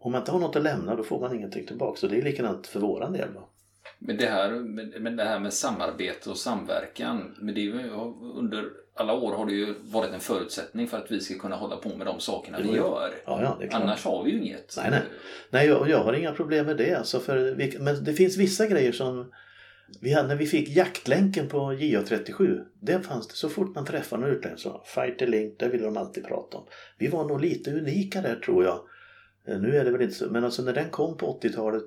Om 0.00 0.12
man 0.12 0.20
inte 0.20 0.32
har 0.32 0.40
något 0.40 0.56
att 0.56 0.62
lämna 0.62 0.96
då 0.96 1.02
får 1.02 1.20
man 1.20 1.36
ingenting 1.36 1.66
tillbaka. 1.66 2.00
Så 2.00 2.06
det 2.06 2.18
är 2.18 2.22
likadant 2.22 2.66
för 2.66 2.80
våran 2.80 3.12
del. 3.12 3.28
Då. 3.34 3.48
Men 3.98 4.16
det 4.16 4.26
här, 4.26 4.50
men 4.50 5.02
men 5.02 5.16
det 5.16 5.24
här 5.24 5.40
med 5.40 5.52
samarbete 5.52 6.30
och 6.30 6.36
samverkan, 6.36 7.34
men 7.40 7.54
det 7.54 7.60
är 7.60 7.62
ju, 7.62 7.90
under 8.34 8.70
alla 8.94 9.12
år 9.12 9.32
har 9.32 9.46
det 9.46 9.52
ju 9.52 9.74
varit 9.82 10.12
en 10.12 10.20
förutsättning 10.20 10.88
för 10.88 10.98
att 10.98 11.10
vi 11.10 11.20
ska 11.20 11.38
kunna 11.38 11.56
hålla 11.56 11.76
på 11.76 11.88
med 11.88 12.06
de 12.06 12.20
sakerna 12.20 12.58
vi 12.60 12.76
gör. 12.76 13.10
Ja, 13.26 13.42
ja, 13.42 13.56
det 13.58 13.64
är 13.64 13.68
klart. 13.68 13.82
Annars 13.82 14.04
har 14.04 14.24
vi 14.24 14.30
ju 14.30 14.38
inget. 14.38 14.74
Nej, 14.76 14.90
nej. 14.90 15.02
Nej, 15.50 15.66
jag, 15.66 15.88
jag 15.90 15.98
har 15.98 16.12
inga 16.12 16.32
problem 16.32 16.66
med 16.66 16.76
det. 16.76 16.94
Alltså 16.94 17.20
för, 17.20 17.56
men 17.80 18.04
det 18.04 18.12
finns 18.12 18.36
vissa 18.36 18.66
grejer 18.66 18.92
som 18.92 19.32
vi 20.00 20.12
hade 20.12 20.28
när 20.28 20.36
vi 20.36 20.46
fick 20.46 20.68
jaktlänken 20.68 21.48
på 21.48 21.58
JA37. 21.72 22.64
Det 22.80 23.00
fanns 23.00 23.28
det 23.28 23.34
så 23.34 23.48
fort 23.48 23.74
man 23.74 23.84
träffade 23.84 24.22
någon 24.22 24.30
utlänning 24.36 24.58
så 24.58 24.82
Fighter 24.84 25.26
Link, 25.26 25.58
det 25.58 25.68
ville 25.68 25.84
de 25.84 25.96
alltid 25.96 26.24
prata 26.24 26.58
om. 26.58 26.66
Vi 26.98 27.08
var 27.08 27.24
nog 27.24 27.40
lite 27.40 27.70
unika 27.70 28.20
där 28.20 28.36
tror 28.36 28.64
jag. 28.64 28.80
Eh, 29.48 29.60
Nu 29.60 29.76
är 29.76 29.84
det 29.84 29.90
väl 29.90 30.02
inte 30.02 30.14
så, 30.14 30.30
men 30.30 30.44
alltså 30.44 30.62
när 30.62 30.72
den 30.72 30.90
kom 30.90 31.16
på 31.16 31.40
80-talet 31.42 31.84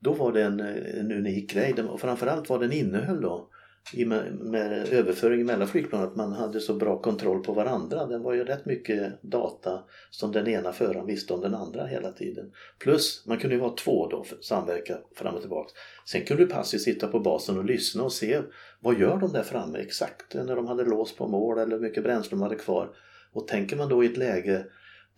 då 0.00 0.12
var 0.12 0.32
det 0.32 0.42
en, 0.42 0.60
en 0.60 1.12
unik 1.12 1.50
grej. 1.52 1.74
Och 1.82 2.00
framförallt 2.00 2.48
vad 2.48 2.60
den 2.60 2.72
innehöll 2.72 3.20
då 3.20 3.48
med, 3.94 4.88
överföring 4.92 5.46
mellan 5.46 5.68
flygplan 5.68 6.02
att 6.02 6.16
man 6.16 6.32
hade 6.32 6.60
så 6.60 6.74
bra 6.74 7.02
kontroll 7.02 7.44
på 7.44 7.52
varandra. 7.52 8.06
Det 8.06 8.18
var 8.18 8.34
ju 8.34 8.44
rätt 8.44 8.66
mycket 8.66 9.22
data 9.22 9.84
som 10.10 10.32
den 10.32 10.48
ena 10.48 10.72
föraren 10.72 11.06
visste 11.06 11.34
om 11.34 11.40
den 11.40 11.54
andra 11.54 11.86
hela 11.86 12.12
tiden. 12.12 12.52
Plus 12.78 13.26
man 13.26 13.38
kunde 13.38 13.56
ju 13.56 13.60
vara 13.60 13.74
två 13.74 14.08
då 14.08 14.24
samverka 14.40 14.98
fram 15.14 15.34
och 15.34 15.40
tillbaka. 15.40 15.70
Sen 16.06 16.24
kunde 16.24 16.44
du 16.44 16.50
passivt 16.50 16.82
sitta 16.82 17.08
på 17.08 17.20
basen 17.20 17.58
och 17.58 17.64
lyssna 17.64 18.02
och 18.02 18.12
se 18.12 18.40
vad 18.80 19.00
gör 19.00 19.16
de 19.16 19.32
där 19.32 19.42
framme 19.42 19.78
exakt 19.78 20.34
när 20.34 20.56
de 20.56 20.66
hade 20.66 20.84
låst 20.84 21.16
på 21.16 21.28
mål 21.28 21.58
eller 21.58 21.76
hur 21.76 21.82
mycket 21.82 22.02
bränsle 22.02 22.30
de 22.30 22.42
hade 22.42 22.56
kvar. 22.56 22.90
Och 23.32 23.48
tänker 23.48 23.76
man 23.76 23.88
då 23.88 24.04
i 24.04 24.06
ett 24.06 24.16
läge 24.16 24.64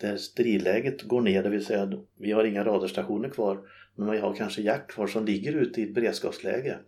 där 0.00 0.16
stridläget 0.16 1.02
går 1.02 1.20
ner, 1.20 1.42
det 1.42 1.48
vill 1.48 1.64
säga 1.64 1.92
vi 2.18 2.32
har 2.32 2.44
inga 2.44 2.64
radarstationer 2.64 3.28
kvar 3.28 3.58
men 3.96 4.10
vi 4.10 4.18
har 4.18 4.34
kanske 4.34 4.62
jakt 4.62 4.90
kvar 4.90 5.06
som 5.06 5.24
ligger 5.24 5.52
ute 5.52 5.80
i 5.80 5.84
ett 5.84 5.94
beredskapsläge 5.94 6.78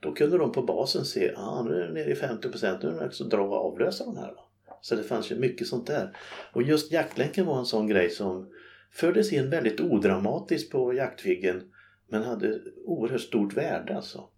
då 0.00 0.12
kunde 0.12 0.38
de 0.38 0.52
på 0.52 0.62
basen 0.62 1.04
se 1.04 1.30
att 1.30 1.38
ah, 1.38 1.62
nu 1.62 1.74
är 1.74 1.86
det 1.86 1.92
nere 1.92 2.10
i 2.10 2.14
50 2.14 2.48
procent, 2.48 2.82
nu 2.82 2.88
är 2.88 2.92
det 2.92 3.00
dags 3.00 3.20
att 3.20 3.30
dra 3.30 3.42
och 3.42 3.72
avlösa 3.72 4.04
de 4.04 4.16
här. 4.16 4.32
Så 4.80 4.94
det 4.94 5.02
fanns 5.02 5.32
ju 5.32 5.36
mycket 5.36 5.66
sånt 5.66 5.86
där. 5.86 6.16
Och 6.52 6.62
just 6.62 6.92
jaktlänken 6.92 7.46
var 7.46 7.58
en 7.58 7.66
sån 7.66 7.86
grej 7.86 8.10
som 8.10 8.50
fördes 8.92 9.32
in 9.32 9.50
väldigt 9.50 9.80
odramatiskt 9.80 10.72
på 10.72 10.94
jaktviggen 10.94 11.62
men 12.08 12.22
hade 12.22 12.60
oerhört 12.84 13.20
stort 13.20 13.56
värde 13.56 13.96
alltså. 13.96 14.28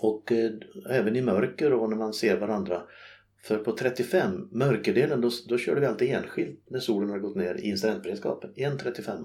Och 0.00 0.32
eh, 0.32 0.50
även 0.90 1.16
i 1.16 1.22
mörker 1.22 1.72
och 1.72 1.90
när 1.90 1.96
man 1.96 2.12
ser 2.12 2.36
varandra. 2.36 2.82
För 3.44 3.58
på 3.58 3.72
35, 3.72 4.48
mörkerdelen, 4.52 5.20
då, 5.20 5.30
då 5.48 5.58
körde 5.58 5.80
vi 5.80 5.86
alltid 5.86 6.10
enskilt 6.10 6.64
när 6.70 6.80
solen 6.80 7.10
har 7.10 7.18
gått 7.18 7.36
ner 7.36 7.54
i 7.54 7.68
incidentberedskapen. 7.68 8.52
En 8.56 8.78
35 8.78 9.18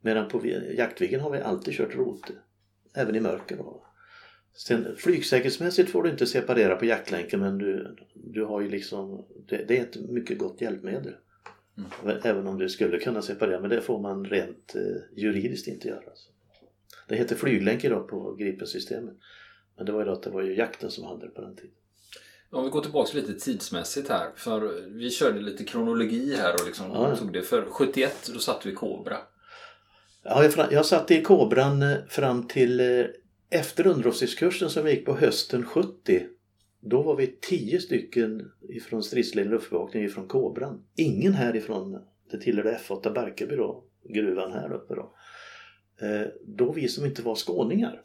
Medan 0.00 0.28
på 0.28 0.46
jaktviggen 0.76 1.20
har 1.20 1.30
vi 1.30 1.40
alltid 1.40 1.74
kört 1.74 1.94
rot. 1.94 2.30
Även 2.94 3.16
i 3.16 3.20
mörker. 3.20 3.56
Då. 3.56 3.86
Sen, 4.56 4.96
flygsäkerhetsmässigt 4.96 5.90
får 5.90 6.02
du 6.02 6.10
inte 6.10 6.26
separera 6.26 6.76
på 6.76 6.84
jaktlänken 6.84 7.40
men 7.40 7.58
du, 7.58 7.96
du 8.14 8.44
har 8.44 8.60
ju 8.60 8.68
liksom 8.68 9.24
det, 9.48 9.64
det 9.68 9.78
är 9.78 9.82
ett 9.82 10.10
mycket 10.10 10.38
gott 10.38 10.60
hjälpmedel. 10.60 11.14
Mm. 11.78 12.18
Även 12.22 12.46
om 12.46 12.58
du 12.58 12.68
skulle 12.68 12.98
kunna 12.98 13.22
separera 13.22 13.60
men 13.60 13.70
det 13.70 13.80
får 13.80 14.00
man 14.00 14.24
rent 14.24 14.74
eh, 14.74 15.22
juridiskt 15.22 15.68
inte 15.68 15.88
göra. 15.88 16.02
Alltså. 16.06 16.28
Det 17.08 17.16
heter 17.16 17.36
flyglänk 17.36 17.84
idag 17.84 18.08
på 18.08 18.34
Gripen-systemet. 18.34 19.14
Men 19.76 19.86
det 19.86 19.92
var 19.92 20.00
ju 20.00 20.06
då 20.06 20.12
att 20.12 20.22
det 20.22 20.30
var 20.30 20.42
ju 20.42 20.56
jakten 20.56 20.90
som 20.90 21.04
hade 21.04 21.26
det 21.26 21.30
på 21.30 21.40
den 21.40 21.56
tiden. 21.56 21.70
Om 22.50 22.64
vi 22.64 22.70
går 22.70 22.80
tillbaka 22.80 23.18
lite 23.18 23.34
tidsmässigt 23.34 24.08
här. 24.08 24.30
För 24.36 24.88
vi 24.88 25.10
körde 25.10 25.40
lite 25.40 25.64
kronologi 25.64 26.36
här 26.36 26.54
och 26.54 26.66
liksom 26.66 26.86
ja. 26.92 27.16
tog 27.16 27.32
det. 27.32 27.42
För 27.42 27.64
71 27.64 28.30
då 28.34 28.38
satt 28.38 28.66
vi 28.66 28.70
i 28.70 28.74
Kobra. 28.74 29.16
Ja, 30.22 30.44
jag, 30.44 30.72
jag 30.72 30.86
satt 30.86 31.10
i 31.10 31.22
Kobran 31.22 31.82
eh, 31.82 31.96
fram 32.08 32.48
till 32.48 32.80
eh, 32.80 33.06
efter 33.50 33.86
underofficerskursen 33.86 34.70
som 34.70 34.84
vi 34.84 34.90
gick 34.90 35.06
på 35.06 35.16
hösten 35.16 35.64
70 35.64 36.26
då 36.80 37.02
var 37.02 37.16
vi 37.16 37.26
tio 37.40 37.80
stycken 37.80 38.52
ifrån 38.68 39.02
stridsledning 39.02 39.52
luftbevakning 39.54 40.04
ifrån 40.04 40.28
Kobran. 40.28 40.84
Ingen 40.96 41.32
härifrån, 41.32 42.04
det 42.30 42.40
tillhörde 42.40 42.78
F8 42.78 43.14
Barkarby 43.14 43.56
då, 43.56 43.84
gruvan 44.04 44.52
här 44.52 44.72
uppe 44.72 44.94
då. 44.94 45.14
Eh, 46.06 46.26
då 46.44 46.72
vi 46.72 46.88
som 46.88 47.04
inte 47.04 47.22
var 47.22 47.34
skåningar. 47.34 48.02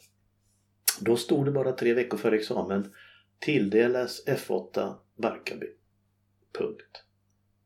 Då 1.01 1.15
stod 1.15 1.45
det 1.45 1.51
bara 1.51 1.71
tre 1.71 1.93
veckor 1.93 2.17
före 2.17 2.35
examen 2.35 2.93
tilldelas 3.39 4.25
F8 4.27 4.93
Barkarby. 5.15 5.67
Punkt. 6.57 7.03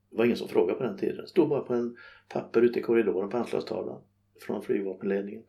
Det 0.09 0.17
var 0.17 0.25
ingen 0.25 0.37
som 0.37 0.47
frågade 0.47 0.77
på 0.77 0.83
den 0.83 0.97
tiden. 0.97 1.17
Det 1.17 1.27
stod 1.27 1.49
bara 1.49 1.61
på 1.61 1.73
en 1.73 1.97
papper 2.29 2.61
ute 2.61 2.79
i 2.79 2.83
korridoren 2.83 3.29
på 3.29 3.37
anslagstavlan 3.37 4.01
från 4.41 4.63
flygvapenledningen. 4.63 5.43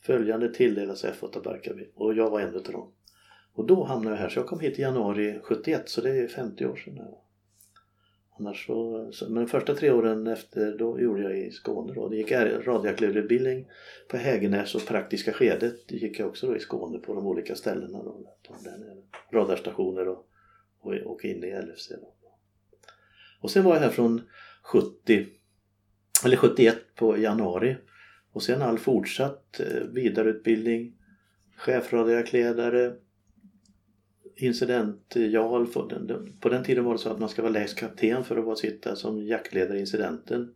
Följande 0.00 0.54
tilldelas 0.54 1.04
F8 1.04 1.44
Barkarby 1.44 1.90
och 1.94 2.14
jag 2.14 2.30
var 2.30 2.40
en 2.40 2.54
av 2.54 2.62
dem. 2.62 2.92
Och 3.52 3.66
då 3.66 3.84
hamnade 3.84 4.16
jag 4.16 4.22
här, 4.22 4.28
så 4.28 4.38
jag 4.38 4.46
kom 4.46 4.60
hit 4.60 4.78
i 4.78 4.82
januari 4.82 5.40
71 5.42 5.88
så 5.88 6.00
det 6.00 6.10
är 6.10 6.28
50 6.28 6.66
år 6.66 6.76
sedan. 6.76 6.98
Annars 8.38 8.66
så, 8.66 9.10
men 9.28 9.34
de 9.34 9.46
första 9.46 9.74
tre 9.74 9.90
åren 9.90 10.26
efter 10.26 10.78
då 10.78 11.00
gjorde 11.00 11.22
jag 11.22 11.38
i 11.38 11.50
Skåne 11.50 11.94
då. 11.94 12.08
Det 12.08 12.16
gick 12.16 12.32
radioaktivutbildning 12.32 13.68
på 14.08 14.16
Hägernäs 14.16 14.74
och 14.74 14.86
praktiska 14.86 15.32
skedet 15.32 15.88
det 15.88 15.96
gick 15.96 16.18
jag 16.18 16.28
också 16.28 16.46
då 16.46 16.56
i 16.56 16.60
Skåne 16.60 16.98
på 16.98 17.14
de 17.14 17.26
olika 17.26 17.54
ställena. 17.54 18.02
Då, 18.02 18.20
radarstationer 19.32 20.08
och, 20.08 20.26
och, 20.80 20.94
och 20.94 21.24
in 21.24 21.44
i 21.44 21.62
LFC. 21.62 21.88
Då. 21.88 22.14
Och 23.40 23.50
sen 23.50 23.64
var 23.64 23.74
jag 23.74 23.80
här 23.80 23.90
från 23.90 24.22
70 24.62 25.26
eller 26.24 26.36
71 26.36 26.76
på 26.94 27.18
januari 27.18 27.76
och 28.38 28.42
sen 28.42 28.62
all 28.62 28.78
fortsatt 28.78 29.60
eh, 29.60 29.82
vidareutbildning, 29.92 30.92
chefradioklädare, 31.56 32.92
incidentjal. 34.36 35.62
Eh, 35.62 36.16
på 36.40 36.48
den 36.48 36.64
tiden 36.64 36.84
var 36.84 36.92
det 36.92 36.98
så 36.98 37.10
att 37.10 37.18
man 37.18 37.28
ska 37.28 37.42
vara 37.42 37.52
lägst 37.52 37.78
kapten 37.78 38.24
för 38.24 38.36
att 38.36 38.44
vara 38.44 38.56
sitta 38.56 38.96
som 38.96 39.26
jaktledare 39.26 39.76
i 39.76 39.80
incidenten. 39.80 40.54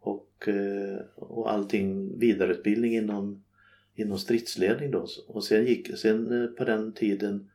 Och, 0.00 0.48
eh, 0.48 1.00
och 1.14 1.52
allting 1.52 2.18
vidareutbildning 2.18 2.94
inom, 2.94 3.44
inom 3.94 4.18
stridsledning 4.18 4.90
då. 4.90 5.06
Och 5.26 5.44
sen, 5.44 5.64
gick, 5.64 5.98
sen 5.98 6.54
på 6.58 6.64
den 6.64 6.92
tiden 6.92 7.50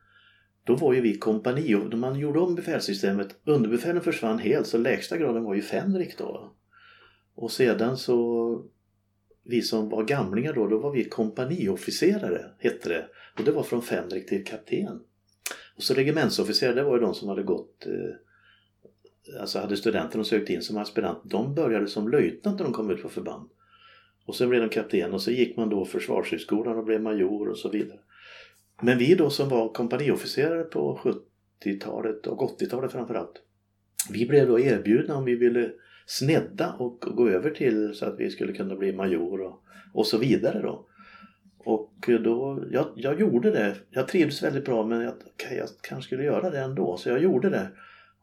då 0.64 0.76
var 0.76 0.94
ju 0.94 1.02
vi 1.02 1.18
kompani 1.18 1.76
och 1.76 1.98
man 1.98 2.20
gjorde 2.20 2.40
om 2.40 2.56
befälssystemet. 2.56 3.36
Underbefälen 3.44 4.02
försvann 4.02 4.40
helt 4.40 4.68
så 4.68 4.78
lägsta 4.78 5.18
graden 5.18 5.44
var 5.44 5.56
ju 5.56 5.62
Fänrik 5.62 6.18
då. 6.18 6.52
Och 7.36 7.52
sedan 7.52 7.98
så 7.98 8.66
vi 9.46 9.62
som 9.62 9.90
var 9.90 10.04
gamlingar 10.04 10.54
då, 10.54 10.68
då 10.68 10.78
var 10.78 10.92
vi 10.92 11.04
kompaniofficerare, 11.04 12.46
hette 12.60 12.90
det. 12.90 13.06
Och 13.38 13.44
det 13.44 13.52
var 13.52 13.64
från 13.64 13.82
fänrik 13.82 14.30
till 14.30 14.46
kapten. 14.46 15.00
Och 15.76 15.84
så 15.84 15.94
regementsofficerare, 15.94 16.76
det 16.76 16.84
var 16.84 16.96
ju 16.96 17.02
de 17.02 17.14
som 17.14 17.30
hade 17.30 17.44
gått 17.44 17.86
eh, 17.86 18.16
Alltså 19.40 19.60
hade 19.60 19.78
studenten 19.78 20.20
och 20.20 20.28
sökt 20.28 20.50
in 20.50 20.62
som 20.62 20.78
aspirant, 20.78 21.20
de 21.24 21.56
började 21.56 21.88
som 21.88 22.10
löjtnant 22.10 22.60
när 22.60 22.64
de 22.64 22.74
kom 22.74 22.92
ut 22.92 23.02
på 23.02 23.10
förband. 23.10 23.50
Och 24.26 24.36
sen 24.36 24.50
blev 24.50 24.62
de 24.62 24.70
kapten 24.70 25.14
och 25.14 25.22
så 25.22 25.32
gick 25.32 25.58
man 25.58 25.70
då 25.70 25.86
försvarshögskolan 25.86 26.78
och 26.78 26.86
blev 26.86 27.02
major 27.02 27.50
och 27.50 27.58
så 27.58 27.70
vidare. 27.70 28.00
Men 28.82 28.98
vi 28.98 29.16
då 29.16 29.30
som 29.30 29.50
var 29.50 29.74
kompaniofficerare 29.74 30.64
på 30.64 31.00
70-talet 31.64 32.28
och 32.28 32.62
80-talet 32.62 32.92
framförallt. 32.92 33.42
Vi 34.10 34.26
blev 34.26 34.48
då 34.48 34.60
erbjudna 34.60 35.16
om 35.16 35.26
vi 35.26 35.36
ville 35.36 35.72
snedda 36.06 36.74
och 36.74 37.00
gå 37.00 37.30
över 37.30 37.50
till 37.50 37.94
så 37.94 38.06
att 38.06 38.20
vi 38.20 38.30
skulle 38.30 38.54
kunna 38.54 38.76
bli 38.76 38.94
major 38.94 39.42
och, 39.42 39.64
och 39.94 40.08
så 40.08 40.18
vidare 40.18 40.62
då. 40.62 40.86
Och 41.58 41.94
då, 42.24 42.64
jag, 42.72 42.88
jag 42.96 43.20
gjorde 43.20 43.52
det. 43.52 43.76
Jag 43.90 44.08
trivdes 44.08 44.44
väldigt 44.44 44.66
bra 44.66 44.86
men 44.86 45.02
jag, 45.02 45.14
jag 45.58 45.68
kanske 45.82 46.08
skulle 46.08 46.24
göra 46.24 46.50
det 46.50 46.60
ändå 46.60 46.98
så 46.98 47.10
jag 47.10 47.22
gjorde 47.22 47.50
det. 47.50 47.68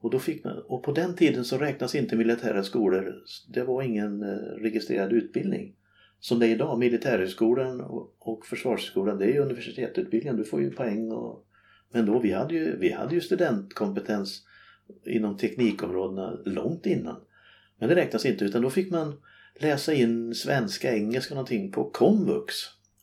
Och, 0.00 0.10
då 0.10 0.18
fick 0.18 0.44
man, 0.44 0.58
och 0.58 0.82
på 0.82 0.92
den 0.92 1.14
tiden 1.14 1.44
så 1.44 1.58
räknas 1.58 1.94
inte 1.94 2.16
militära 2.16 2.62
skolor, 2.62 3.14
det 3.48 3.62
var 3.62 3.82
ingen 3.82 4.22
eh, 4.22 4.36
registrerad 4.36 5.12
utbildning. 5.12 5.74
Som 6.20 6.38
det 6.38 6.46
är 6.46 6.50
idag, 6.50 6.78
militärhögskolan 6.78 7.80
och, 7.80 8.14
och 8.18 8.46
försvarshögskolan 8.46 9.18
det 9.18 9.24
är 9.24 9.32
ju 9.32 9.38
universitetsutbildningen, 9.38 10.36
du 10.36 10.44
får 10.44 10.62
ju 10.62 10.70
poäng. 10.70 11.12
Och, 11.12 11.46
men 11.92 12.06
då 12.06 12.18
vi 12.18 12.32
hade, 12.32 12.54
ju, 12.54 12.76
vi 12.78 12.92
hade 12.92 13.14
ju 13.14 13.20
studentkompetens 13.20 14.46
inom 15.06 15.36
teknikområdena 15.36 16.38
långt 16.44 16.86
innan. 16.86 17.16
Men 17.82 17.88
det 17.88 17.94
räknas 17.94 18.26
inte 18.26 18.44
utan 18.44 18.62
då 18.62 18.70
fick 18.70 18.90
man 18.90 19.20
läsa 19.54 19.94
in 19.94 20.34
svenska, 20.34 20.94
engelska 20.94 21.34
någonting 21.34 21.72
på 21.72 21.90
komvux 21.90 22.54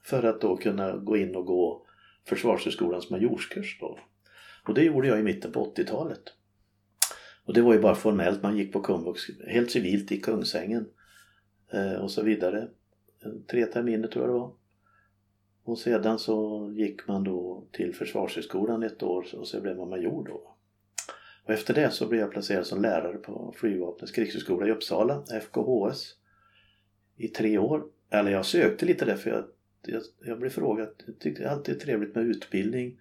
för 0.04 0.24
att 0.24 0.42
då 0.42 0.58
kunna 0.58 0.98
gå 0.98 1.18
in 1.18 1.36
och 1.36 1.46
gå 1.46 1.86
Försvarshögskolans 2.26 3.10
majorskurs 3.10 3.78
då. 3.80 4.00
Och 4.68 4.74
det 4.74 4.84
gjorde 4.84 5.08
jag 5.08 5.20
i 5.20 5.24
mitten 5.24 5.52
på 5.52 5.74
80-talet. 5.76 6.22
Och 7.46 7.54
det 7.54 7.62
var 7.62 7.74
ju 7.74 7.80
bara 7.80 7.96
formellt, 7.96 8.44
man 8.44 8.58
gick 8.58 8.74
på 8.74 8.82
komvux 8.82 9.22
helt 9.48 9.72
civilt 9.72 10.12
i 10.12 10.22
Kungsängen 10.22 10.90
eh, 11.74 11.94
och 11.94 12.12
så 12.12 12.24
vidare. 12.24 12.68
Eh, 13.26 13.32
tre 13.52 13.66
terminer 13.66 14.08
tror 14.08 14.26
jag 14.26 14.36
det 14.36 14.40
var. 14.40 14.54
Och 15.64 15.80
sedan 15.80 16.20
så 16.20 16.70
gick 16.76 17.08
man 17.08 17.24
då 17.24 17.68
till 17.72 17.96
Försvarshögskolan 17.96 18.84
ett 18.84 19.04
år 19.04 19.26
och 19.36 19.48
så 19.48 19.62
blev 19.62 19.78
man 19.78 19.90
major 19.90 20.26
då. 20.28 20.59
Och 21.50 21.56
efter 21.56 21.74
det 21.74 21.92
så 21.92 22.08
blev 22.08 22.22
jag 22.22 22.32
placerad 22.32 22.66
som 22.66 22.82
lärare 22.82 23.18
på 23.18 23.54
Flygvapnets 23.58 24.12
krigshögskola 24.12 24.68
i 24.68 24.72
Uppsala, 24.72 25.24
FKHS, 25.42 26.16
i 27.18 27.28
tre 27.28 27.58
år. 27.58 27.84
Eller 28.10 28.32
jag 28.32 28.46
sökte 28.46 28.86
lite 28.86 29.06
där 29.06 29.16
för 29.16 29.30
jag, 29.30 29.44
jag, 29.86 30.02
jag 30.26 30.40
blev 30.40 30.50
frågad, 30.50 30.90
jag 31.06 31.20
tyckte 31.20 31.50
alltid 31.50 31.76
det 31.76 31.82
är 31.82 31.86
trevligt 31.86 32.16
med 32.16 32.26
utbildning. 32.26 33.00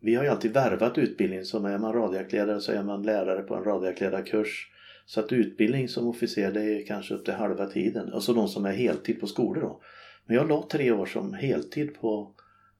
Vi 0.00 0.14
har 0.14 0.24
ju 0.24 0.30
alltid 0.30 0.52
värvat 0.52 0.98
utbildning, 0.98 1.44
så 1.44 1.66
är 1.66 1.78
man 1.78 1.92
radiojaktledare 1.92 2.60
så 2.60 2.72
är 2.72 2.82
man 2.82 3.02
lärare 3.02 3.42
på 3.42 3.54
en 3.54 3.64
radiojaktledarkurs. 3.64 4.70
Så 5.06 5.20
att 5.20 5.32
utbildning 5.32 5.88
som 5.88 6.06
officer 6.06 6.52
det 6.52 6.62
är 6.62 6.86
kanske 6.86 7.14
upp 7.14 7.24
till 7.24 7.34
halva 7.34 7.66
tiden. 7.66 8.12
Alltså 8.12 8.32
de 8.32 8.48
som 8.48 8.64
är 8.64 8.72
heltid 8.72 9.20
på 9.20 9.26
skolor 9.26 9.62
då. 9.62 9.80
Men 10.26 10.36
jag 10.36 10.48
la 10.48 10.66
tre 10.70 10.92
år 10.92 11.06
som 11.06 11.34
heltid 11.34 11.94
på 12.00 12.34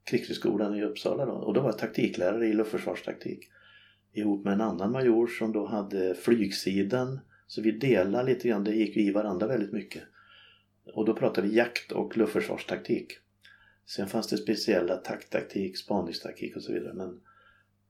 Krigshögskolan 0.05 0.77
i 0.77 0.85
Uppsala 0.85 1.27
då. 1.27 1.33
Och 1.33 1.55
då 1.55 1.61
var 1.61 1.69
jag 1.69 1.79
taktiklärare 1.79 2.47
i 2.47 2.53
luftförsvarstaktik 2.53 3.49
ihop 4.13 4.45
med 4.45 4.53
en 4.53 4.61
annan 4.61 4.93
major 4.93 5.27
som 5.27 5.53
då 5.53 5.67
hade 5.67 6.15
flygsidan. 6.15 7.21
Så 7.47 7.63
vi 7.63 7.71
delade 7.71 8.25
lite 8.25 8.49
grann, 8.49 8.65
det 8.65 8.75
gick 8.75 8.97
i 8.97 9.13
varandra 9.13 9.47
väldigt 9.47 9.73
mycket. 9.73 10.03
Och 10.95 11.07
då 11.07 11.15
pratade 11.15 11.49
vi 11.49 11.57
jakt 11.57 11.93
och 11.93 12.17
luftförsvarstaktik. 12.17 13.13
Sen 13.87 14.07
fanns 14.07 14.29
det 14.29 14.37
speciella 14.37 14.97
taktaktik, 14.97 15.79
spaningstaktik 15.79 16.57
och 16.57 16.63
så 16.63 16.73
vidare. 16.73 16.95
Men, 16.95 17.21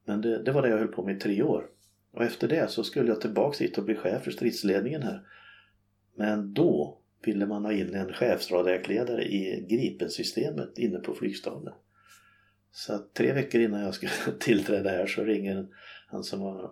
men 0.05 0.21
det, 0.21 0.43
det 0.43 0.53
var 0.53 0.63
det 0.63 0.69
jag 0.69 0.79
höll 0.79 0.89
på 0.89 1.05
med 1.05 1.17
i 1.17 1.21
tre 1.21 1.43
år. 1.43 1.67
Och 2.13 2.25
efter 2.25 2.49
det 2.49 2.71
så 2.71 2.85
skulle 2.85 3.09
jag 3.09 3.21
tillbaks 3.21 3.61
hit 3.61 3.79
och 3.79 3.85
bli 3.85 3.95
chef 3.95 4.23
för 4.23 4.31
stridsledningen 4.31 5.03
här. 5.03 5.23
Men 6.17 6.55
då 6.55 6.99
ville 7.25 7.47
man 7.47 7.65
ha 7.65 7.73
in 7.73 7.95
en 7.95 8.13
chefsradioakledare 8.13 9.23
i 9.23 9.67
Gripen-systemet 9.69 10.79
inne 10.79 10.99
på 10.99 11.15
flygstaben. 11.15 11.73
Så 12.73 12.99
tre 12.99 13.33
veckor 13.33 13.61
innan 13.61 13.81
jag 13.81 13.95
skulle 13.95 14.13
tillträda 14.39 14.91
här 14.91 15.07
så 15.07 15.25
ringer 15.25 15.67
han 16.13 16.25
som 16.25 16.41
var 16.41 16.71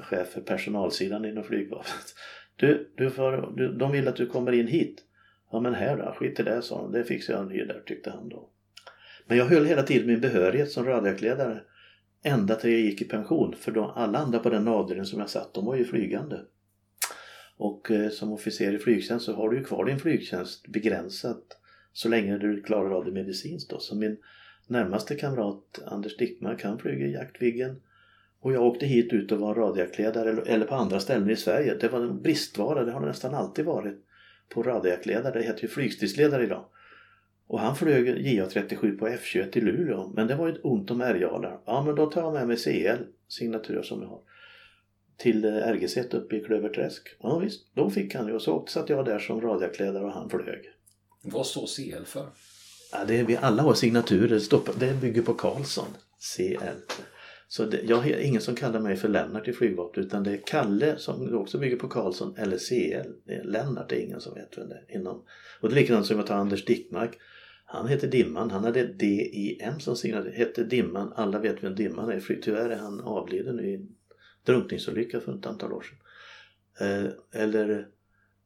chef 0.00 0.28
för 0.28 0.40
personalsidan 0.40 1.24
inom 1.24 1.44
flygvapnet. 1.44 2.14
Du, 2.56 2.92
du 2.96 3.10
får, 3.10 3.54
du, 3.56 3.72
de 3.72 3.92
vill 3.92 4.08
att 4.08 4.16
du 4.16 4.26
kommer 4.26 4.52
in 4.52 4.66
hit. 4.66 5.04
Ja 5.52 5.60
men 5.60 5.74
här 5.74 5.96
då, 5.96 6.12
skit 6.12 6.40
i 6.40 6.42
det 6.42 6.62
sa 6.62 6.82
han. 6.82 6.92
Det 6.92 7.04
fixar 7.04 7.34
jag 7.34 7.42
en 7.42 7.48
ny 7.48 7.64
där 7.64 7.82
tyckte 7.86 8.10
han 8.10 8.28
då. 8.28 8.48
Men 9.26 9.38
jag 9.38 9.44
höll 9.44 9.66
hela 9.66 9.82
tiden 9.82 10.06
min 10.06 10.20
behörighet 10.20 10.70
som 10.70 10.84
radioakledare. 10.84 11.60
Ända 12.22 12.54
till 12.54 12.70
jag 12.70 12.80
gick 12.80 13.02
i 13.02 13.04
pension. 13.04 13.54
För 13.58 13.72
då, 13.72 13.84
alla 13.84 14.18
andra 14.18 14.38
på 14.38 14.50
den 14.50 14.68
avdelningen 14.68 15.06
som 15.06 15.20
jag 15.20 15.30
satt, 15.30 15.54
de 15.54 15.64
var 15.64 15.76
ju 15.76 15.84
flygande. 15.84 16.40
Och 17.56 17.90
eh, 17.90 18.10
som 18.10 18.32
officer 18.32 18.74
i 18.74 18.78
flygtjänst 18.78 19.26
så 19.26 19.32
har 19.32 19.50
du 19.50 19.58
ju 19.58 19.64
kvar 19.64 19.84
din 19.84 19.98
flygtjänst 19.98 20.66
begränsat 20.66 21.42
så 21.92 22.08
länge 22.08 22.38
du 22.38 22.62
klarar 22.62 22.90
av 22.90 23.04
det 23.04 23.12
medicinskt 23.12 23.70
då. 23.70 23.78
Så 23.78 23.96
min 23.96 24.16
närmaste 24.66 25.14
kamrat 25.14 25.82
Anders 25.86 26.16
Dickmark 26.16 26.64
han 26.64 26.78
flyger 26.78 27.06
Jaktviggen 27.06 27.80
och 28.46 28.52
jag 28.52 28.62
åkte 28.62 28.86
hit 28.86 29.12
ut 29.12 29.32
och 29.32 29.38
var 29.38 29.54
radiojaktledare 29.54 30.42
eller 30.46 30.66
på 30.66 30.74
andra 30.74 31.00
ställen 31.00 31.30
i 31.30 31.36
Sverige. 31.36 31.74
Det 31.74 31.88
var 31.88 32.00
en 32.00 32.22
bristvara, 32.22 32.84
det 32.84 32.92
har 32.92 33.00
det 33.00 33.06
nästan 33.06 33.34
alltid 33.34 33.64
varit 33.64 33.94
på 34.48 34.62
radiojaktledare. 34.62 35.38
Det 35.38 35.46
heter 35.46 35.62
ju 35.62 35.68
flygstridsledare 35.68 36.44
idag. 36.44 36.64
Och 37.46 37.60
han 37.60 37.76
flög 37.76 38.08
JA37 38.08 38.98
på 38.98 39.08
F21 39.08 39.58
i 39.58 39.60
Luleå. 39.60 40.12
Men 40.14 40.26
det 40.26 40.34
var 40.34 40.46
ju 40.46 40.54
ont 40.62 40.90
om 40.90 41.00
ärgjalar. 41.00 41.60
Ja 41.66 41.82
men 41.82 41.94
då 41.94 42.10
tar 42.10 42.22
jag 42.22 42.32
med 42.32 42.48
mig 42.48 42.56
CL, 42.56 43.02
signaturer 43.28 43.82
som 43.82 44.02
jag 44.02 44.08
har. 44.08 44.20
Till 45.16 45.44
eh, 45.44 45.50
RGC 45.50 45.96
uppe 46.10 46.36
i 46.36 46.40
Klöverträsk. 46.44 47.16
Ja 47.20 47.38
visst, 47.38 47.74
då 47.74 47.90
fick 47.90 48.14
han 48.14 48.26
ju. 48.26 48.32
Och 48.32 48.42
så 48.42 48.66
satt 48.66 48.88
jag 48.88 49.04
där 49.04 49.18
som 49.18 49.40
radiojaktledare 49.40 50.04
och 50.04 50.12
han 50.12 50.30
flög. 50.30 50.70
Vad 51.22 51.46
står 51.46 51.66
CL 51.66 52.04
för? 52.04 52.26
Ja, 52.92 52.98
det 53.06 53.18
är, 53.18 53.24
vi 53.24 53.36
alla 53.36 53.62
har 53.62 53.74
signaturer. 53.74 54.78
Det 54.78 55.00
bygger 55.00 55.22
på 55.22 55.34
Karlsson. 55.34 55.88
CL. 56.36 56.56
Så 57.48 57.64
det, 57.64 57.80
jag 57.82 58.08
är 58.08 58.18
ingen 58.18 58.40
som 58.40 58.54
kallar 58.54 58.80
mig 58.80 58.96
för 58.96 59.08
Lennart 59.08 59.48
i 59.48 59.52
flygvapnet 59.52 60.06
utan 60.06 60.22
det 60.22 60.32
är 60.32 60.40
Kalle 60.46 60.96
som 60.96 61.34
också 61.34 61.58
bygger 61.58 61.76
på 61.76 61.88
Karlsson 61.88 62.36
eller 62.36 62.58
CL. 62.58 63.10
Lennart 63.44 63.92
är 63.92 63.96
ingen 63.96 64.20
som 64.20 64.34
vet 64.34 64.58
vem 64.58 64.68
det 64.68 64.74
är. 64.74 64.96
Inom. 64.96 65.24
Och 65.60 65.68
det 65.68 65.74
är 65.74 65.80
likadant 65.80 66.06
som 66.06 66.16
jag 66.16 66.26
tar 66.26 66.34
Anders 66.34 66.64
Dickmark. 66.64 67.18
Han 67.64 67.88
heter 67.88 68.08
Dimman. 68.08 68.50
Han 68.50 68.64
hade 68.64 68.86
DIM 68.86 69.80
som 69.80 69.96
signatur. 69.96 70.32
Hette 70.32 70.64
Dimman. 70.64 71.12
Alla 71.12 71.38
vet 71.38 71.64
vem 71.64 71.74
Dimman 71.74 72.10
är. 72.10 72.38
Tyvärr 72.42 72.70
är 72.70 72.76
han 72.76 73.00
avliden 73.00 73.60
i 73.60 73.74
en 73.74 73.88
drunkningsolycka 74.44 75.20
för 75.20 75.38
ett 75.38 75.46
antal 75.46 75.72
år 75.72 75.82
sedan. 75.82 75.98
Eh, 76.80 77.10
eller 77.42 77.88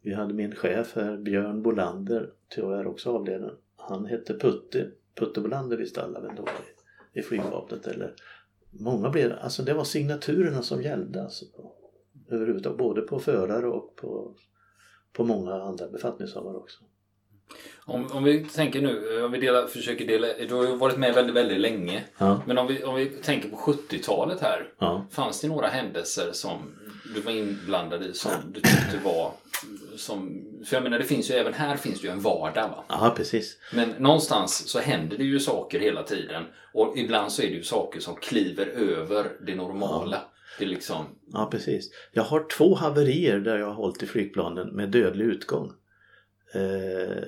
vi 0.03 0.15
hade 0.15 0.35
min 0.35 0.55
chef 0.55 0.97
här, 0.97 1.17
Björn 1.17 1.63
Bolander, 1.63 2.31
tyvärr 2.49 2.87
också 2.87 3.11
avliden. 3.11 3.51
Han 3.77 4.07
hette 4.07 4.35
Putte. 4.35 4.91
Putte 5.15 5.41
Bolander 5.41 5.77
visste 5.77 6.03
alla 6.03 6.21
vem 6.21 6.35
det 6.35 6.43
var 6.43 6.51
i, 7.13 7.21
i 7.21 7.23
flygvapnet. 7.23 7.87
Eller 7.87 8.15
många 8.71 9.11
blev, 9.11 9.33
alltså 9.41 9.63
det 9.63 9.75
var 9.75 9.85
signaturerna 9.85 10.63
som 10.63 10.83
gällde 10.83 11.23
alltså 11.23 11.45
överhuvudtaget, 12.31 12.79
både 12.79 13.01
på 13.01 13.19
förare 13.19 13.67
och 13.67 13.97
på, 13.97 14.35
på 15.13 15.25
många 15.25 15.55
andra 15.55 15.89
befattningshavare 15.89 16.57
också. 16.57 16.85
Om, 17.85 18.07
om 18.13 18.25
vi 18.25 18.45
tänker 18.45 18.83
nu, 18.83 19.23
om 19.23 19.33
vi 19.33 19.41
delar, 19.41 19.67
försöker 19.67 20.07
dela, 20.07 20.27
du 20.49 20.55
har 20.55 20.67
ju 20.67 20.77
varit 20.77 20.99
med 20.99 21.15
väldigt, 21.15 21.37
väldigt 21.37 21.61
länge. 21.61 22.05
Ja. 22.19 22.43
Men 22.47 22.59
om 22.59 22.67
vi, 22.67 22.85
om 22.85 22.95
vi 22.95 23.07
tänker 23.07 23.49
på 23.49 23.57
70-talet 23.57 24.41
här. 24.41 24.73
Ja. 24.79 25.07
Fanns 25.11 25.41
det 25.41 25.49
några 25.49 25.67
händelser 25.67 26.33
som 26.33 26.59
du 27.15 27.21
var 27.21 27.33
inblandad 27.33 28.03
i 28.03 28.13
som 28.13 28.33
du 28.53 28.61
tyckte 28.61 29.01
var 29.05 29.33
som, 29.97 30.45
för 30.65 30.77
jag 30.77 30.83
menar 30.83 30.99
det 30.99 31.05
finns 31.05 31.31
ju 31.31 31.35
även 31.35 31.55
här 31.55 31.77
finns 31.77 32.01
det 32.01 32.07
ju 32.07 32.13
en 32.13 32.21
vardag 32.21 32.69
va? 32.69 32.85
Ja 32.89 33.15
precis. 33.17 33.59
Men 33.75 33.91
någonstans 33.91 34.69
så 34.69 34.79
händer 34.79 35.19
det 35.19 35.25
ju 35.25 35.41
saker 35.41 35.81
hela 35.81 36.03
tiden 36.03 36.45
och 36.73 36.99
ibland 36.99 37.33
så 37.33 37.43
är 37.43 37.47
det 37.47 37.55
ju 37.55 37.63
saker 37.63 38.01
som 38.01 38.17
kliver 38.17 38.67
över 38.67 39.33
det 39.47 39.55
normala. 39.55 40.17
Ja. 40.17 40.33
Det 40.59 40.67
liksom... 40.67 41.07
Ja 41.33 41.49
precis. 41.51 41.91
Jag 42.13 42.23
har 42.23 42.49
två 42.49 42.75
haverier 42.75 43.41
där 43.41 43.59
jag 43.59 43.67
har 43.67 43.75
hållit 43.75 44.03
i 44.03 44.07
flygplanen 44.07 44.69
med 44.69 44.89
dödlig 44.89 45.25
utgång. 45.25 45.73
Eh, 46.55 47.23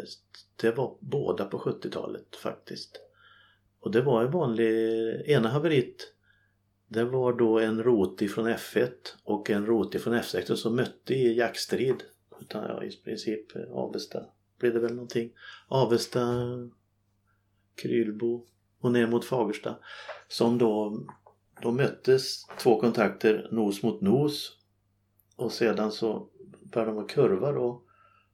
det 0.61 0.71
var 0.77 0.97
båda 1.01 1.45
på 1.45 1.59
70-talet 1.59 2.37
faktiskt. 2.37 3.01
Och 3.81 3.91
det 3.91 4.01
var 4.01 4.23
en 4.23 4.31
vanlig, 4.31 4.73
ena 5.27 5.49
haveriet 5.49 6.13
det 6.93 7.05
var 7.05 7.33
då 7.33 7.59
en 7.59 7.83
rot 7.83 8.31
från 8.31 8.49
F1 8.49 8.91
och 9.25 9.51
en 9.51 9.67
rot 9.67 10.01
från 10.03 10.15
F16 10.15 10.55
som 10.55 10.77
mötte 10.77 11.15
i 11.15 11.39
jaktstrid. 11.39 12.03
Utan 12.43 12.65
ja, 12.69 12.85
i 12.85 12.91
princip 13.05 13.57
eh, 13.57 13.63
Avesta 13.73 14.25
blir 14.59 14.73
det 14.73 14.81
väl 14.81 14.95
någonting. 14.95 15.31
Avesta, 15.69 16.21
Krylbo 17.75 18.47
och 18.81 18.93
ner 18.93 19.07
mot 19.07 19.25
Fagersta. 19.25 19.79
Som 20.29 20.59
då, 20.59 21.03
då 21.63 21.71
möttes 21.71 22.47
två 22.59 22.81
kontakter 22.81 23.49
nos 23.51 23.83
mot 23.83 24.01
nos. 24.01 24.59
Och 25.37 25.53
sedan 25.53 25.93
så 25.93 26.29
började 26.63 26.93
de 26.93 26.99
att 26.99 27.11
kurva 27.11 27.53
då. 27.53 27.83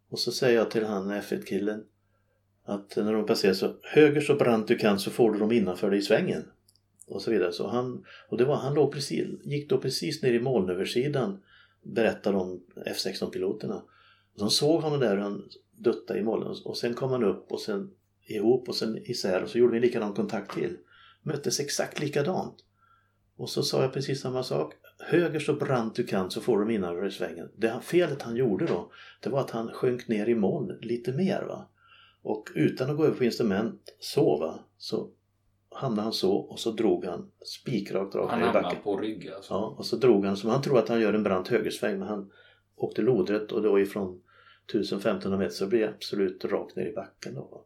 Och 0.09 0.19
så 0.19 0.33
säger 0.33 0.59
jag 0.59 0.71
till 0.71 0.85
han 0.85 1.11
F1-killen 1.11 1.85
att 2.65 2.97
när 2.97 3.13
de 3.13 3.27
passerar 3.27 3.55
så 3.55 3.75
höger 3.83 4.21
så 4.21 4.35
brant 4.35 4.69
du 4.69 4.77
kan 4.77 4.99
så 4.99 5.11
får 5.11 5.33
du 5.33 5.39
dem 5.39 5.53
innanför 5.53 5.91
dig 5.91 5.99
i 5.99 6.03
svängen 6.03 6.45
och 7.07 7.23
så 7.23 7.31
vidare. 7.31 7.53
Så 7.53 7.69
han, 7.69 8.05
och 8.29 8.39
det 8.39 8.45
var, 8.45 8.57
han 8.57 8.75
låg 8.75 8.93
precis, 8.93 9.27
gick 9.45 9.71
då 9.71 9.79
precis 9.79 10.23
ner 10.23 10.33
i 10.33 10.41
molnöversidan 10.41 11.41
berättar 11.83 12.33
de 12.33 12.61
F16-piloterna. 12.87 13.83
De 14.35 14.51
såg 14.51 14.83
honom 14.83 15.01
där 15.01 15.17
och 15.17 15.23
han 15.23 15.49
duttade 15.73 16.19
i 16.19 16.23
molnen 16.23 16.55
och 16.65 16.77
sen 16.77 16.95
kom 16.95 17.11
han 17.11 17.25
upp 17.25 17.53
och 17.53 17.61
sen 17.61 17.91
ihop 18.27 18.69
och 18.69 18.75
sen 18.75 18.97
isär 19.11 19.43
och 19.43 19.49
så 19.49 19.59
gjorde 19.59 19.71
vi 19.73 19.79
en 19.79 19.83
likadan 19.83 20.15
kontakt 20.15 20.55
till. 20.55 20.77
Möttes 21.23 21.61
exakt 21.61 22.01
likadant. 22.01 22.55
Och 23.37 23.51
så 23.51 23.63
sa 23.63 23.83
jag 23.83 23.93
precis 23.93 24.21
samma 24.21 24.43
sak. 24.43 24.75
Höger 24.99 25.41
så 25.41 25.53
brant 25.55 25.95
du 25.95 26.05
kan 26.07 26.31
så 26.31 26.41
får 26.41 26.59
du 26.65 26.75
innanför 26.75 27.07
i 27.07 27.11
svängen. 27.11 27.51
Det 27.57 27.81
felet 27.83 28.23
han 28.23 28.37
gjorde 28.37 28.67
då, 28.67 28.91
det 29.23 29.31
var 29.31 29.41
att 29.41 29.51
han 29.51 29.69
sjönk 29.69 30.09
ner 30.09 30.29
i 30.29 30.35
moln 30.35 30.79
lite 30.81 31.13
mer. 31.13 31.45
va. 31.49 31.69
Och 32.23 32.49
utan 32.55 32.91
att 32.91 32.97
gå 32.97 33.05
över 33.05 33.17
på 33.17 33.25
instrument 33.25 33.97
sova 34.01 34.59
så 34.79 35.11
hamnade 35.71 36.03
han 36.03 36.13
så 36.13 36.33
och 36.37 36.59
så 36.59 36.71
drog 36.71 37.05
han 37.05 37.31
spikrakt 37.45 38.15
rakt 38.15 38.31
Han 38.31 38.39
ner 38.41 38.47
i 38.47 38.49
hamnade 38.49 38.63
backen. 38.65 38.83
på 38.83 38.97
rygg 38.97 39.29
alltså. 39.29 39.55
Ja, 39.55 39.75
och 39.79 39.87
så 39.87 39.97
drog 39.97 40.25
han 40.25 40.37
som 40.37 40.51
han 40.51 40.63
tror 40.63 40.79
att 40.79 40.89
han 40.89 41.01
gör 41.01 41.13
en 41.15 41.23
brant 41.23 41.49
högersväng 41.49 41.99
men 41.99 42.09
han 42.09 42.31
åkte 42.79 43.03
lodrätt 43.03 43.53
och 43.53 43.63
då 43.63 43.81
ifrån 43.81 44.21
1500 44.75 45.39
meter 45.39 45.55
så 45.55 45.67
blir 45.67 45.81
det 45.81 45.89
absolut 45.89 46.45
rakt 46.45 46.77
ner 46.77 46.87
i 46.87 46.93
backen. 46.93 47.35
Då. 47.35 47.65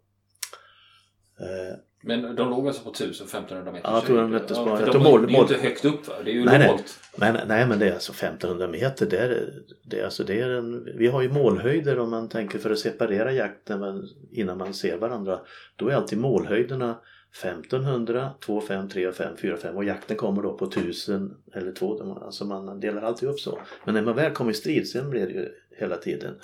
Eh, 1.41 1.77
Men 2.03 2.37
de 2.37 2.51
låg 2.51 2.67
alltså 2.67 2.83
på 2.85 2.91
1500 2.91 3.73
meter? 3.73 3.89
Ja, 3.89 3.95
jag 3.95 4.05
tror 4.05 4.19
de 4.19 4.31
möttes 4.31 4.57
på- 4.59 4.65
ja, 4.67 4.71
jag 4.81 4.89
de 4.89 4.93
tror 4.93 5.01
är 5.07 5.11
mål- 5.11 5.21
ju 5.31 5.37
mål- 5.37 5.43
inte 5.43 5.55
högt 5.55 5.85
upp 5.85 6.09
va? 6.09 6.15
Det 6.25 6.31
är 6.31 6.35
ju 6.35 6.45
Nej, 6.45 6.59
nej. 6.59 6.69
lågt. 6.69 6.99
men, 7.17 7.49
nej 7.49 7.67
men 7.67 7.79
det 7.79 7.89
är 7.89 7.93
alltså 7.93 8.13
1500 8.13 8.69
meter. 8.69 9.07
Det 9.07 9.17
är, 9.19 9.53
det 9.85 10.01
är, 10.01 10.05
alltså 10.05 10.25
det 10.25 10.41
är 10.41 10.51
en, 10.51 10.85
vi 10.99 11.07
har 11.07 11.23
ju 11.23 11.29
målhöjder 11.29 11.99
om 11.99 12.11
man 12.11 12.29
tänker 12.29 12.59
för 12.59 12.71
att 12.71 12.79
separera 12.79 13.33
jakten 13.33 14.03
innan 14.31 14.59
man 14.59 14.75
ser 14.75 14.97
varandra. 14.99 15.41
Då 15.77 15.89
är 15.89 15.95
alltid 15.95 16.19
målhöjderna 16.19 17.01
1500, 17.41 18.31
2, 18.41 18.61
5, 18.61 18.89
3, 18.89 19.13
5, 19.13 19.37
4, 19.37 19.57
5 19.57 19.77
och 19.77 19.85
jakten 19.85 20.17
kommer 20.17 20.43
då 20.43 20.59
på 20.59 20.65
1000 20.65 21.35
eller 21.53 21.73
2. 21.73 22.19
Alltså 22.25 22.45
man 22.45 22.81
delar 22.81 23.03
alltid 23.03 23.29
upp 23.29 23.41
så. 23.41 23.59
Men 23.85 23.95
när 23.95 24.03
man 24.03 24.17
väl 24.17 24.33
kom 24.33 24.51
i 24.51 24.55
strid 24.55 24.89
sen 24.89 25.11
blir 25.11 25.27
det 25.27 25.33
ju 25.33 25.49
hela 25.79 25.97
tiden. 25.97 26.35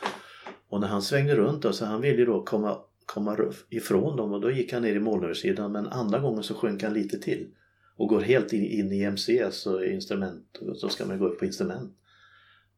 Och 0.68 0.80
när 0.80 0.88
han 0.88 1.02
svängde 1.02 1.34
runt 1.34 1.62
då, 1.62 1.72
så 1.72 1.84
han 1.84 2.00
ville 2.00 2.18
ju 2.18 2.24
då 2.24 2.42
komma, 2.42 2.76
komma 3.06 3.36
ifrån 3.70 4.16
dem 4.16 4.32
och 4.32 4.40
då 4.40 4.50
gick 4.50 4.72
han 4.72 4.82
ner 4.82 4.94
i 4.94 5.00
molnöversidan 5.00 5.72
men 5.72 5.86
andra 5.86 6.18
gången 6.18 6.42
så 6.42 6.54
sjönk 6.54 6.82
han 6.82 6.94
lite 6.94 7.18
till. 7.18 7.48
Och 7.96 8.08
går 8.08 8.20
helt 8.20 8.52
in, 8.52 8.64
in 8.64 8.92
i 8.92 9.02
MC, 9.02 9.42
alltså 9.42 9.84
instrument, 9.84 10.58
och 10.60 10.76
så 10.76 10.88
ska 10.88 11.06
man 11.06 11.18
gå 11.18 11.26
upp 11.26 11.38
på 11.38 11.44
instrument. 11.44 11.94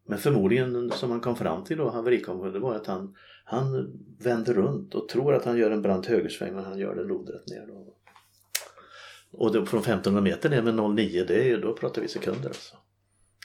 Men 0.06 0.18
förmodligen 0.18 0.90
som 0.90 1.10
han 1.10 1.20
kom 1.20 1.36
fram 1.36 1.64
till 1.64 1.76
då, 1.76 1.88
haverikommissionen, 1.88 2.52
det 2.52 2.58
var 2.58 2.74
att 2.74 2.86
han, 2.86 3.14
han 3.44 3.92
vänder 4.18 4.54
runt 4.54 4.94
och 4.94 5.08
tror 5.08 5.34
att 5.34 5.44
han 5.44 5.58
gör 5.58 5.70
en 5.70 5.82
brant 5.82 6.06
högersväng 6.06 6.54
men 6.54 6.64
han 6.64 6.78
gör 6.78 6.94
det 6.94 7.04
lodrätt 7.04 7.48
ner. 7.48 7.66
Då. 7.66 7.96
Och 9.32 9.52
då, 9.52 9.66
från 9.66 9.80
1500 9.80 10.20
meter 10.20 10.50
ner 10.50 10.62
med 10.62 10.74
09, 10.74 11.24
det 11.24 11.50
är, 11.50 11.58
då 11.58 11.72
pratar 11.76 12.02
vi 12.02 12.08
sekunder 12.08 12.48
alltså. 12.48 12.76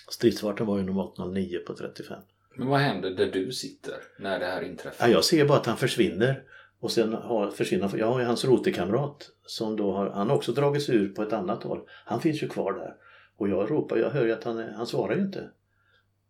Stridsfarten 0.09 0.67
var 0.67 0.77
ju 0.77 0.83
normalt 0.83 1.33
09 1.33 1.59
på 1.59 1.73
35. 1.73 2.17
Men 2.57 2.67
vad 2.67 2.79
händer 2.79 3.09
där 3.09 3.31
du 3.31 3.51
sitter 3.51 3.95
när 4.19 4.39
det 4.39 4.45
här 4.45 4.61
inträffar? 4.61 5.07
Ja, 5.07 5.13
jag 5.13 5.23
ser 5.23 5.45
bara 5.45 5.57
att 5.57 5.65
han 5.65 5.77
försvinner 5.77 6.43
och 6.79 6.91
sen 6.91 7.13
har, 7.13 7.51
försvinner 7.51 7.97
jag 7.97 8.07
har 8.07 8.19
ju 8.19 8.25
hans 8.25 8.45
rotekamrat 8.45 9.29
som 9.45 9.75
då 9.75 9.91
har, 9.91 10.09
han 10.09 10.29
har 10.29 10.35
också 10.35 10.51
dragit 10.51 10.83
sig 10.83 10.95
ur 10.95 11.09
på 11.09 11.21
ett 11.23 11.33
annat 11.33 11.63
håll. 11.63 11.81
Han 12.05 12.21
finns 12.21 12.43
ju 12.43 12.47
kvar 12.47 12.73
där 12.73 12.95
och 13.37 13.49
jag 13.49 13.71
ropar, 13.71 13.97
jag 13.97 14.09
hör 14.09 14.25
ju 14.25 14.31
att 14.31 14.43
han, 14.43 14.57
han 14.57 14.87
svarar 14.87 15.15
ju 15.15 15.21
inte. 15.21 15.49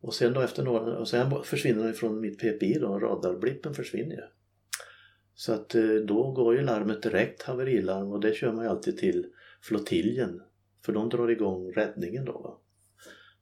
Och 0.02 0.14
sen 0.14 0.34
då 0.34 0.42
efter 0.42 0.64
några, 0.64 0.98
och 0.98 1.08
sen 1.08 1.44
försvinner 1.44 1.84
han 1.84 1.94
från 1.94 2.22
mitt 2.22 2.40
PPI 2.40 2.78
då, 2.82 3.00
radarblippen 3.00 3.74
försvinner 3.74 4.16
ju. 4.16 4.22
Så 5.36 5.54
att 5.54 5.76
eh, 5.76 5.96
då 6.08 6.32
går 6.32 6.56
ju 6.56 6.62
larmet 6.62 7.02
direkt, 7.02 7.44
haverilarm 7.44 8.12
och 8.12 8.20
det 8.20 8.36
kör 8.36 8.52
man 8.52 8.64
ju 8.64 8.70
alltid 8.70 8.98
till 8.98 9.26
flottiljen. 9.62 10.42
För 10.86 10.94
de 10.94 11.10
drar 11.10 11.28
igång 11.28 11.72
räddningen 11.72 12.26
då. 12.26 12.32
Va? 12.32 12.58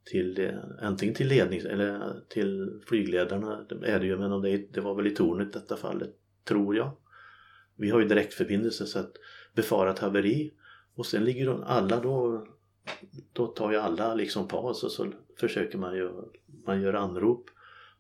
Till, 0.06 0.40
eh, 0.40 0.58
antingen 0.82 1.16
till 1.16 1.28
lednings 1.28 1.66
eller 1.66 1.96
eh, 1.96 2.14
till 2.30 2.82
flygledarna 2.88 3.66
är 3.84 4.00
det 4.00 4.06
ju 4.06 4.18
men 4.18 4.42
det, 4.42 4.74
det 4.74 4.82
var 4.82 4.96
väl 4.96 5.08
i 5.08 5.16
tornet 5.16 5.48
i 5.48 5.52
detta 5.52 5.78
fallet, 5.78 6.16
tror 6.44 6.76
jag. 6.76 6.92
Vi 7.76 7.90
har 7.90 8.00
ju 8.00 8.08
direktförbindelse 8.08 8.86
så 8.86 9.00
att 9.00 9.14
befarat 9.56 10.00
haveri 10.00 10.54
och 10.96 11.06
sen 11.06 11.26
ligger 11.26 11.46
de 11.46 11.64
alla 11.64 12.00
då 12.00 12.48
då 13.34 13.48
tar 13.48 13.72
ju 13.72 13.78
alla 13.78 14.16
liksom 14.16 14.48
paus 14.48 14.84
och 14.84 14.92
så 14.92 15.12
försöker 15.40 15.78
man 15.78 15.96
ju 15.96 16.12
man 16.66 16.82
gör 16.82 16.94
anrop 16.94 17.50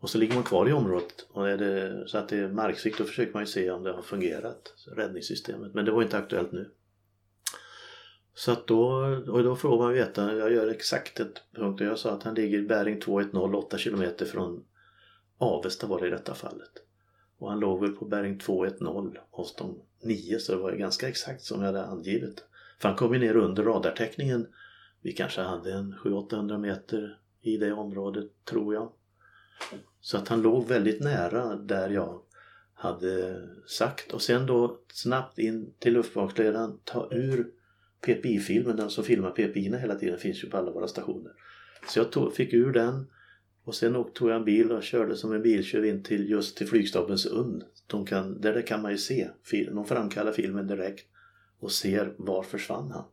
och 0.03 0.09
så 0.09 0.17
ligger 0.17 0.35
man 0.35 0.43
kvar 0.43 0.69
i 0.69 0.73
området 0.73 1.27
och 1.31 1.49
är 1.49 1.57
det 1.57 2.07
så 2.07 2.17
att 2.17 2.29
det 2.29 2.37
är 2.37 2.47
marksikt 2.47 2.97
då 2.97 3.03
försöker 3.03 3.33
man 3.33 3.41
ju 3.41 3.47
se 3.47 3.71
om 3.71 3.83
det 3.83 3.91
har 3.91 4.01
fungerat 4.01 4.73
räddningssystemet 4.95 5.73
men 5.73 5.85
det 5.85 5.91
var 5.91 6.01
inte 6.01 6.17
aktuellt 6.17 6.51
nu. 6.51 6.71
Så 8.33 8.51
att 8.51 8.67
då, 8.67 8.85
och 9.27 9.43
då 9.43 9.55
får 9.55 9.77
man 9.77 9.93
veta, 9.93 10.35
jag 10.35 10.53
gör 10.53 10.67
exakt 10.67 11.19
ett 11.19 11.41
punkt 11.55 11.81
och 11.81 11.87
jag 11.87 11.99
sa 11.99 12.11
att 12.11 12.23
han 12.23 12.35
ligger 12.35 12.59
i 12.59 12.61
bäring 12.61 12.99
210 12.99 13.57
8 13.57 13.77
km 13.77 14.03
från 14.31 14.65
Avesta 15.37 15.87
var 15.87 15.99
det 15.99 16.07
i 16.07 16.11
detta 16.11 16.33
fallet. 16.33 16.71
Och 17.37 17.49
han 17.49 17.59
låg 17.59 17.81
väl 17.81 17.91
på 17.91 18.05
bäring 18.05 18.39
210 18.39 19.19
hos 19.31 19.55
de 19.55 19.81
nio 20.01 20.39
så 20.39 20.51
det 20.51 20.61
var 20.61 20.71
ju 20.71 20.77
ganska 20.77 21.07
exakt 21.07 21.41
som 21.41 21.59
jag 21.59 21.65
hade 21.65 21.85
angivit. 21.85 22.45
För 22.79 22.89
han 22.89 22.97
kom 22.97 23.13
ju 23.13 23.19
ner 23.19 23.35
under 23.35 23.63
radartäckningen. 23.63 24.47
Vi 25.01 25.11
kanske 25.11 25.41
hade 25.41 25.73
en 25.73 25.93
700-800 25.93 26.57
meter 26.57 27.19
i 27.41 27.57
det 27.57 27.73
området 27.73 28.31
tror 28.45 28.73
jag. 28.73 28.91
Så 30.05 30.17
att 30.17 30.27
han 30.27 30.41
låg 30.41 30.67
väldigt 30.67 31.01
nära 31.01 31.55
där 31.55 31.89
jag 31.89 32.21
hade 32.73 33.41
sagt 33.67 34.13
och 34.13 34.21
sen 34.21 34.45
då 34.45 34.79
snabbt 34.93 35.39
in 35.39 35.73
till 35.79 35.93
luftbevakningsledaren, 35.93 36.79
ta 36.83 37.09
ur 37.11 37.47
PPI-filmen, 38.01 38.75
den 38.75 38.89
som 38.89 39.03
filmar 39.03 39.31
PPI 39.31 39.77
hela 39.77 39.95
tiden 39.95 40.19
finns 40.19 40.43
ju 40.43 40.49
på 40.49 40.57
alla 40.57 40.71
våra 40.71 40.87
stationer. 40.87 41.31
Så 41.89 41.99
jag 41.99 42.11
tog, 42.11 42.33
fick 42.33 42.53
ur 42.53 42.71
den 42.71 43.07
och 43.63 43.75
sen 43.75 44.05
tog 44.13 44.29
jag 44.29 44.35
en 44.35 44.45
bil 44.45 44.71
och 44.71 44.83
körde 44.83 45.15
som 45.15 45.33
en 45.33 45.41
biltjuv 45.41 45.85
in 45.85 46.03
till 46.03 46.29
just 46.29 46.57
till 46.57 46.67
flygstabens 46.67 47.25
ugn. 47.25 47.63
De 47.87 48.05
kan, 48.05 48.41
där 48.41 48.61
kan 48.61 48.81
man 48.81 48.91
ju 48.91 48.97
se, 48.97 49.29
de 49.51 49.85
framkallar 49.85 50.31
filmen 50.31 50.67
direkt 50.67 51.05
och 51.59 51.71
ser 51.71 52.15
var 52.17 52.43
försvann 52.43 52.91
han. 52.91 53.05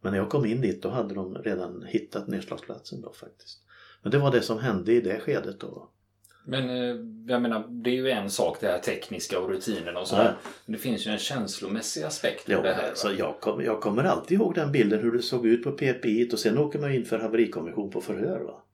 Men 0.00 0.12
när 0.12 0.18
jag 0.18 0.30
kom 0.30 0.46
in 0.46 0.60
dit 0.60 0.82
då 0.82 0.88
hade 0.88 1.14
de 1.14 1.34
redan 1.34 1.82
hittat 1.82 2.28
nedslagsplatsen 2.28 3.00
då 3.00 3.12
faktiskt. 3.12 3.62
Men 4.02 4.12
det 4.12 4.18
var 4.18 4.32
det 4.32 4.42
som 4.42 4.58
hände 4.58 4.92
i 4.92 5.00
det 5.00 5.20
skedet 5.20 5.60
då. 5.60 5.90
Men 6.48 6.70
eh, 6.70 6.96
jag 7.26 7.42
menar, 7.42 7.68
det 7.68 7.90
är 7.90 7.94
ju 7.94 8.10
en 8.10 8.30
sak 8.30 8.56
det 8.60 8.66
här 8.66 8.78
tekniska 8.78 9.40
och 9.40 9.50
rutinerna 9.50 10.00
och 10.00 10.08
sådär. 10.08 10.24
Ja. 10.24 10.50
Men 10.66 10.72
det 10.72 10.78
finns 10.78 11.06
ju 11.06 11.10
en 11.10 11.18
känslomässig 11.18 12.02
aspekt 12.02 12.44
jo, 12.46 12.62
det 12.62 12.72
här. 12.72 12.88
Alltså, 12.88 13.12
jag, 13.12 13.40
kom, 13.40 13.64
jag 13.64 13.80
kommer 13.80 14.04
alltid 14.04 14.40
ihåg 14.40 14.54
den 14.54 14.72
bilden 14.72 15.00
hur 15.00 15.12
det 15.12 15.22
såg 15.22 15.46
ut 15.46 15.64
på 15.64 15.72
PPI 15.72 16.30
och 16.32 16.38
sen 16.38 16.58
åker 16.58 16.78
man 16.78 16.92
in 16.92 17.04
för 17.04 17.18
haverikommission 17.18 17.90
på 17.90 18.00
förhör. 18.00 18.40
Va? 18.40 18.64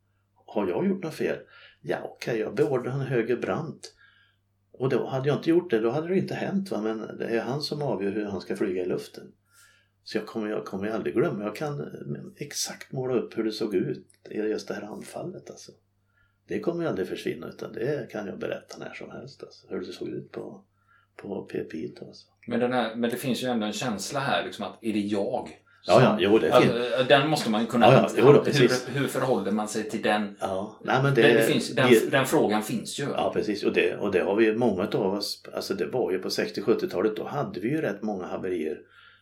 Har 0.47 0.69
jag 0.69 0.87
gjort 0.87 1.05
något 1.05 1.15
fel? 1.15 1.37
Ja 1.83 1.97
okej, 2.05 2.33
okay, 2.33 2.41
jag 2.41 2.55
beordrade 2.55 2.97
en 2.97 3.01
höger 3.01 3.37
brant. 3.37 3.95
Och 4.73 4.89
då 4.89 5.07
hade 5.07 5.29
jag 5.29 5.39
inte 5.39 5.51
gjort 5.51 5.71
det, 5.71 5.81
då 5.81 5.91
hade 5.91 6.09
det 6.09 6.19
inte 6.19 6.35
hänt. 6.35 6.71
Va? 6.71 6.81
Men 6.81 7.19
det 7.19 7.27
är 7.27 7.41
han 7.41 7.63
som 7.63 7.83
avgör 7.83 8.13
hur 8.13 8.25
han 8.25 8.41
ska 8.41 8.57
flyga 8.57 8.83
i 8.83 8.87
luften. 8.87 9.25
Så 10.05 10.19
jag 10.19 10.27
kommer, 10.27 10.49
jag 10.49 10.65
kommer 10.65 10.89
aldrig 10.89 11.15
glömma. 11.15 11.45
Jag 11.45 11.57
kan 11.57 11.91
exakt 12.37 12.93
måla 12.93 13.15
upp 13.15 13.39
hur 13.39 13.45
det 13.45 13.53
såg 13.53 13.75
ut 13.75 14.07
i 14.31 14.35
just 14.35 14.69
det 14.69 14.75
här 14.75 14.83
anfallet. 14.83 15.51
Alltså. 15.51 15.73
Det 16.49 16.61
kommer 16.61 16.87
aldrig 16.87 17.09
försvinna 17.09 17.49
utan 17.49 17.73
det 17.73 18.11
kan 18.11 18.27
jag 18.27 18.39
berätta 18.39 18.79
när 18.79 18.95
som 18.95 19.11
helst. 19.11 19.43
Alltså, 19.43 19.67
hur 19.69 19.81
det 19.81 19.93
såg 19.93 20.09
ut 20.09 20.33
på, 20.33 20.65
på 21.17 21.43
PPI. 21.43 21.95
Alltså. 22.07 22.27
Men, 22.47 22.61
den 22.61 22.73
här, 22.73 22.95
men 22.95 23.11
det 23.11 23.17
finns 23.17 23.43
ju 23.43 23.49
ändå 23.49 23.67
en 23.67 23.73
känsla 23.73 24.21
här 24.21 24.45
liksom 24.45 24.65
att 24.65 24.79
är 24.85 24.93
det 24.93 25.01
jag? 25.01 25.61
Ja, 25.87 26.03
ja, 26.03 26.17
jo, 26.21 26.39
det 26.39 26.53
alltså, 26.53 27.05
Den 27.09 27.29
måste 27.29 27.51
man 27.51 27.61
ju 27.61 27.67
kunna... 27.67 27.87
Ja, 27.87 28.11
ja, 28.17 28.25
då, 28.25 28.43
hur, 28.43 28.99
hur 28.99 29.09
förhåller 29.09 29.51
man 29.51 29.69
sig 29.69 29.91
till 29.91 30.03
den? 30.03 30.37
Ja, 30.41 30.81
nej, 30.85 31.03
men 31.03 31.15
det, 31.15 31.23
det, 31.23 31.33
det 31.33 31.43
finns, 31.43 31.75
den, 31.75 31.91
det, 31.91 32.11
den, 32.11 32.27
frågan 32.27 32.63
finns 32.63 33.01
ju. 33.01 33.05
Ja, 33.05 33.31
precis. 33.35 33.65
Och 33.65 33.73
det, 33.73 33.97
och 33.97 34.13
det 34.13 34.21
har 34.21 34.37
vi 34.37 34.57
många 34.57 34.83
av 34.83 35.15
oss... 35.15 35.43
Alltså 35.55 35.75
det 35.75 35.87
var 35.87 36.13
ju 36.13 36.19
på 36.19 36.29
60-70-talet, 36.29 37.17
då 37.17 37.25
hade 37.25 37.61
vi 37.61 37.69
ju 37.69 37.81
rätt 37.81 38.03
många 38.03 38.27
haverier 38.27 38.79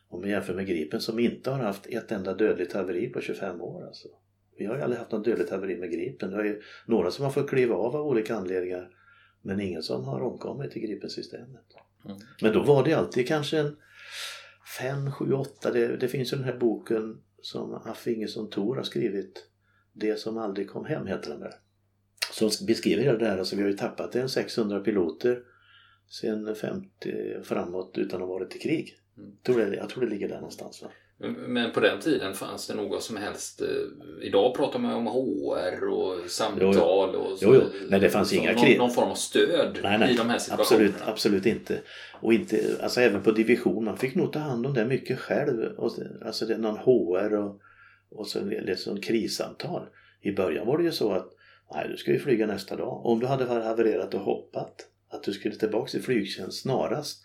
om 0.09 0.21
man 0.21 0.31
jämför 0.31 0.55
med 0.55 0.67
Gripen 0.67 1.01
som 1.01 1.19
inte 1.19 1.51
har 1.51 1.59
haft 1.59 1.87
ett 1.87 2.13
enda 2.13 2.35
dödligt 2.35 2.73
haveri 2.73 3.07
på 3.09 3.21
25 3.21 3.61
år. 3.61 3.87
Alltså. 3.87 4.09
Vi 4.59 4.67
har 4.67 4.77
ju 4.77 4.83
aldrig 4.83 4.99
haft 4.99 5.13
något 5.13 5.25
dödligt 5.25 5.51
haveri 5.51 5.77
med 5.77 5.93
Gripen. 5.93 6.31
Det 6.31 6.37
är 6.37 6.45
ju 6.45 6.63
några 6.87 7.11
som 7.11 7.25
har 7.25 7.33
fått 7.33 7.51
kliva 7.51 7.75
av 7.75 7.97
av 7.97 8.07
olika 8.07 8.37
anledningar 8.37 8.91
men 9.43 9.61
ingen 9.61 9.83
som 9.83 10.05
har 10.05 10.21
omkommit 10.21 10.77
i 10.77 10.81
Gripensystemet. 10.81 11.65
Mm. 12.05 12.17
Men 12.41 12.53
då 12.53 12.63
var 12.63 12.85
det 12.85 12.95
alltid 12.95 13.29
kanske 13.29 13.59
en 13.59 13.77
5, 14.79 15.13
7, 15.13 15.33
8. 15.33 15.71
Det, 15.71 15.97
det 15.97 16.09
finns 16.09 16.33
ju 16.33 16.37
den 16.37 16.47
här 16.47 16.59
boken 16.59 17.21
som 17.41 17.75
Affe 17.75 18.13
Ingesson 18.13 18.51
Thor 18.51 18.77
har 18.77 18.83
skrivit. 18.83 19.47
Det 19.93 20.17
som 20.17 20.39
aldrig 20.39 20.71
kom 20.71 20.85
hem 20.85 21.07
heter 21.07 21.31
den 21.31 21.41
där. 21.41 21.55
Som 22.33 22.51
beskriver 22.67 23.19
det 23.19 23.27
här. 23.27 23.39
Alltså 23.39 23.57
vi 23.57 23.63
har 23.63 23.71
ju 23.71 23.77
tappat 23.77 24.15
en 24.15 24.29
600 24.29 24.81
piloter 24.81 25.43
sen 26.21 26.55
50 26.55 27.43
framåt 27.43 27.99
utan 27.99 28.23
att 28.23 28.29
ha 28.29 28.35
varit 28.35 28.57
i 28.57 28.59
krig. 28.59 28.99
Mm. 29.17 29.37
Tror 29.43 29.59
det, 29.59 29.77
jag 29.77 29.89
tror 29.89 30.05
det 30.05 30.11
ligger 30.11 30.29
där 30.29 30.37
någonstans. 30.37 30.83
Va? 30.83 30.91
Men 31.23 31.73
på 31.73 31.81
den 31.81 32.01
tiden 32.01 32.35
fanns 32.35 32.67
det 32.67 32.75
något 32.75 33.03
som 33.03 33.17
helst. 33.17 33.63
Eh, 33.63 34.27
idag 34.27 34.55
pratar 34.55 34.79
man 34.79 34.95
om 34.95 35.07
HR 35.07 35.89
och 35.89 36.31
samtal 36.31 37.11
jo, 37.15 37.21
och 37.21 37.39
så, 37.39 37.45
jo, 37.45 37.55
jo. 37.55 37.63
Nej, 37.89 38.01
det 38.01 38.11
fanns 38.11 38.33
inga 38.33 38.53
någon, 38.53 38.77
någon, 38.77 38.91
form 38.91 39.11
av 39.11 39.15
stöd 39.15 39.79
nej, 39.83 39.99
nej, 39.99 40.13
i 40.13 40.17
de 40.17 40.31
här 40.31 40.39
situationerna. 40.39 40.89
Absolut, 40.89 41.09
absolut 41.09 41.47
inte. 41.47 41.81
Och 42.21 42.33
inte, 42.33 42.79
alltså 42.83 43.01
även 43.01 43.23
på 43.23 43.31
division, 43.31 43.85
man 43.85 43.99
fick 43.99 44.15
nog 44.15 44.33
ta 44.33 44.39
hand 44.39 44.67
om 44.67 44.75
det 44.75 44.85
mycket 44.85 45.19
själv. 45.19 45.81
alltså 46.25 46.47
det 46.47 46.55
är 46.55 46.59
någon 46.59 46.77
HR 46.77 47.35
och, 47.35 47.61
och 48.11 48.27
så 48.27 48.45
liksom 48.45 49.01
krissamtal. 49.01 49.87
I 50.21 50.33
början 50.33 50.67
var 50.67 50.79
det 50.79 50.85
ju 50.85 50.93
så 50.93 51.13
att 51.13 51.29
nej, 51.75 51.89
du 51.89 51.97
ska 51.97 52.11
ju 52.11 52.19
flyga 52.19 52.47
nästa 52.47 52.77
dag. 52.77 53.07
Om 53.07 53.21
du 53.21 53.27
hade 53.27 53.45
havererat 53.45 54.15
och 54.15 54.21
hoppat 54.21 54.87
att 55.11 55.23
du 55.23 55.33
skulle 55.33 55.55
tillbaka 55.55 55.91
till 55.91 56.03
flygtjänst 56.03 56.63
snarast 56.63 57.23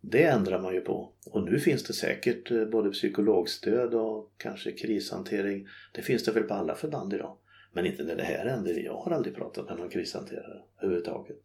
det 0.00 0.24
ändrar 0.24 0.62
man 0.62 0.74
ju 0.74 0.80
på. 0.80 1.12
Och 1.26 1.42
nu 1.42 1.58
finns 1.58 1.84
det 1.84 1.92
säkert 1.92 2.50
eh, 2.50 2.64
både 2.64 2.90
psykologstöd 2.90 3.94
och 3.94 4.32
kanske 4.36 4.72
krishantering. 4.72 5.68
Det 5.92 6.02
finns 6.02 6.24
det 6.24 6.32
väl 6.32 6.42
på 6.42 6.54
alla 6.54 6.74
förband 6.74 7.14
idag. 7.14 7.36
Men 7.72 7.86
inte 7.86 8.04
när 8.04 8.16
det 8.16 8.22
här 8.22 8.46
händer. 8.46 8.84
Jag 8.84 8.96
har 8.96 9.12
aldrig 9.12 9.36
pratat 9.36 9.68
med 9.68 9.78
någon 9.78 9.90
krishanterare 9.90 10.62
överhuvudtaget. 10.78 11.36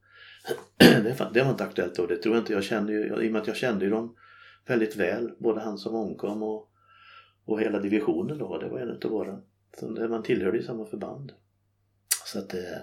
Det 1.33 1.43
var 1.43 1.51
inte 1.51 1.63
aktuellt 1.63 1.95
då. 1.95 2.05
Det 2.05 2.17
tror 2.17 2.35
jag 2.35 2.41
inte. 2.41 2.53
Jag 2.53 2.63
kände 2.63 2.93
ju, 2.93 3.23
I 3.23 3.27
och 3.27 3.31
med 3.31 3.41
att 3.41 3.47
jag 3.47 3.55
kände 3.55 3.85
ju 3.85 3.91
dem 3.91 4.15
väldigt 4.65 4.95
väl. 4.95 5.31
Både 5.37 5.61
han 5.61 5.77
som 5.77 5.95
omkom 5.95 6.43
och, 6.43 6.69
och 7.45 7.61
hela 7.61 7.79
divisionen 7.79 8.37
då. 8.37 8.57
Det 8.57 8.69
var 8.69 8.79
en 8.79 8.89
utav 8.89 9.11
våra. 9.11 9.41
Man 10.09 10.23
tillhörde 10.23 10.57
ju 10.57 10.63
samma 10.63 10.85
förband. 10.85 11.31
Så 12.25 12.39
att 12.39 12.53
eh, 12.53 12.79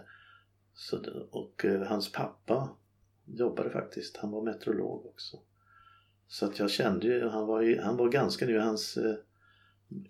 så 0.75 0.99
och 1.31 1.65
eh, 1.65 1.83
hans 1.83 2.13
pappa 2.13 2.77
jobbade 3.25 3.71
faktiskt. 3.71 4.17
Han 4.17 4.31
var 4.31 4.43
meteorolog 4.43 5.07
också. 5.07 5.39
Så 6.33 6.47
att 6.47 6.59
jag 6.59 6.71
kände 6.71 7.07
ju, 7.07 7.29
han 7.29 7.47
var, 7.47 7.63
ju, 7.63 7.81
han 7.81 7.97
var 7.97 8.09
ganska 8.09 8.47
ny, 8.47 8.59
hans 8.59 8.97
eh, 8.97 9.15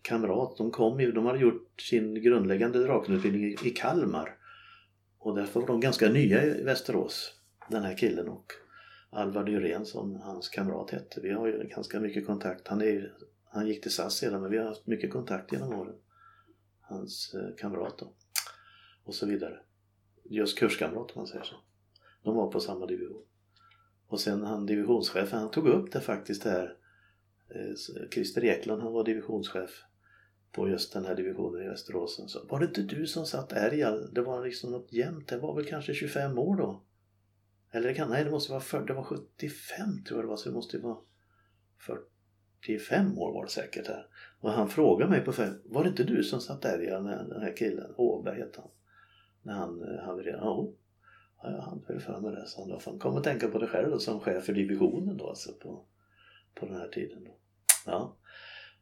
kamrat, 0.03 0.57
de 0.57 0.71
kom 0.71 1.01
ju, 1.01 1.13
de 1.13 1.27
hade 1.27 1.39
gjort 1.39 1.81
sin 1.81 2.15
grundläggande 2.23 2.85
drakenutbildning 2.85 3.45
i, 3.45 3.57
i 3.65 3.71
Kalmar. 3.71 4.37
Och 5.19 5.37
därför 5.37 5.61
var 5.61 5.67
de 5.67 5.81
ganska 5.81 6.09
nya 6.09 6.45
i 6.45 6.63
Västerås, 6.63 7.35
den 7.69 7.83
här 7.83 7.97
killen 7.97 8.29
och 8.29 8.53
Alvar 9.11 9.45
Nyrén 9.45 9.87
som 9.87 10.17
hans 10.17 10.49
kamrat 10.49 10.91
hette. 10.91 11.21
Vi 11.21 11.33
har 11.33 11.47
ju 11.47 11.69
ganska 11.69 12.01
mycket 12.01 12.27
kontakt. 12.27 12.69
Han, 12.69 12.81
är, 12.81 13.13
han 13.45 13.67
gick 13.67 13.83
till 13.83 13.93
SAS 13.93 14.17
sedan 14.17 14.43
men 14.43 14.51
vi 14.51 14.59
har 14.59 14.65
haft 14.65 14.87
mycket 14.87 15.13
kontakt 15.13 15.53
genom 15.53 15.75
åren. 15.75 15.97
Hans 16.81 17.35
eh, 17.35 17.57
kamrat 17.57 17.99
då. 17.99 18.13
Och 19.05 19.15
så 19.15 19.27
vidare. 19.27 19.61
Just 20.25 20.59
kurskamrat 20.59 21.11
om 21.11 21.21
man 21.21 21.27
säger 21.27 21.45
så. 21.45 21.55
De 22.23 22.37
var 22.37 22.51
på 22.51 22.61
samma 22.61 22.87
division. 22.87 23.23
Och 24.13 24.21
sen 24.21 24.43
han 24.43 24.67
divisionschefen, 24.67 25.39
han 25.39 25.51
tog 25.51 25.69
upp 25.69 25.93
det 25.93 26.01
faktiskt 26.01 26.45
här. 26.45 26.77
Eh, 27.49 28.09
Christer 28.11 28.45
Eklund, 28.45 28.83
han 28.83 28.93
var 28.93 29.05
divisionschef 29.05 29.71
på 30.53 30.69
just 30.69 30.93
den 30.93 31.05
här 31.05 31.15
divisionen 31.15 31.63
i 31.63 31.69
Västerås. 31.69 32.33
Så, 32.33 32.47
var 32.47 32.61
det 32.61 32.67
inte 32.67 32.83
du 32.83 33.07
som 33.07 33.27
satt 33.27 33.53
ärg? 33.53 33.85
Det 34.13 34.23
var 34.23 34.45
liksom 34.45 34.71
något 34.71 34.93
jämnt. 34.93 35.29
Det 35.29 35.39
var 35.39 35.55
väl 35.55 35.65
kanske 35.65 35.95
25 35.95 36.39
år 36.39 36.57
då? 36.57 36.83
Eller 37.71 37.89
det 37.89 37.95
kan, 37.95 38.11
nej 38.11 38.25
det 38.25 38.31
måste 38.31 38.53
vara 38.53 38.61
40, 38.61 38.87
det 38.87 38.95
var 38.95 39.05
75 39.05 40.05
tror 40.05 40.19
jag 40.19 40.25
det 40.25 40.29
var 40.29 40.37
så 40.37 40.49
det 40.49 40.55
måste 40.55 40.77
ju 40.77 40.83
vara 40.83 40.99
45 42.61 43.19
år 43.19 43.35
var 43.35 43.45
det 43.45 43.51
säkert 43.51 43.89
här. 43.89 44.07
Och 44.41 44.51
han 44.51 44.69
frågade 44.69 45.11
mig 45.11 45.21
på 45.21 45.33
fem, 45.33 45.55
var 45.65 45.85
det 45.85 45.91
inte 45.91 46.05
du 46.05 46.23
som 46.23 46.41
satt 46.41 46.63
där 46.63 46.79
den 46.79 47.43
här 47.43 47.57
killen, 47.57 47.95
Åberg 47.97 48.39
hette 48.39 48.61
han. 48.61 48.71
När 49.43 49.55
han 49.55 49.83
eh, 49.83 50.05
havererade. 50.05 50.43
Ja, 50.43 50.73
Ja, 51.43 51.51
jag 51.51 51.63
hann 51.63 51.85
väl 51.89 52.01
för 52.01 52.21
mig 52.21 52.33
det, 52.33 52.47
så 52.47 52.81
då 52.85 52.99
Kom 52.99 53.15
och 53.15 53.25
tänka 53.25 53.49
på 53.49 53.59
dig 53.59 53.69
själv 53.69 53.91
då, 53.91 53.99
som 53.99 54.21
chef 54.21 54.45
för 54.45 54.53
divisionen 54.53 55.17
då 55.17 55.29
alltså 55.29 55.53
på, 55.53 55.85
på 56.55 56.67
den 56.67 56.77
här 56.77 56.89
tiden. 56.89 57.25
Då. 57.25 57.37
Ja. 57.87 58.17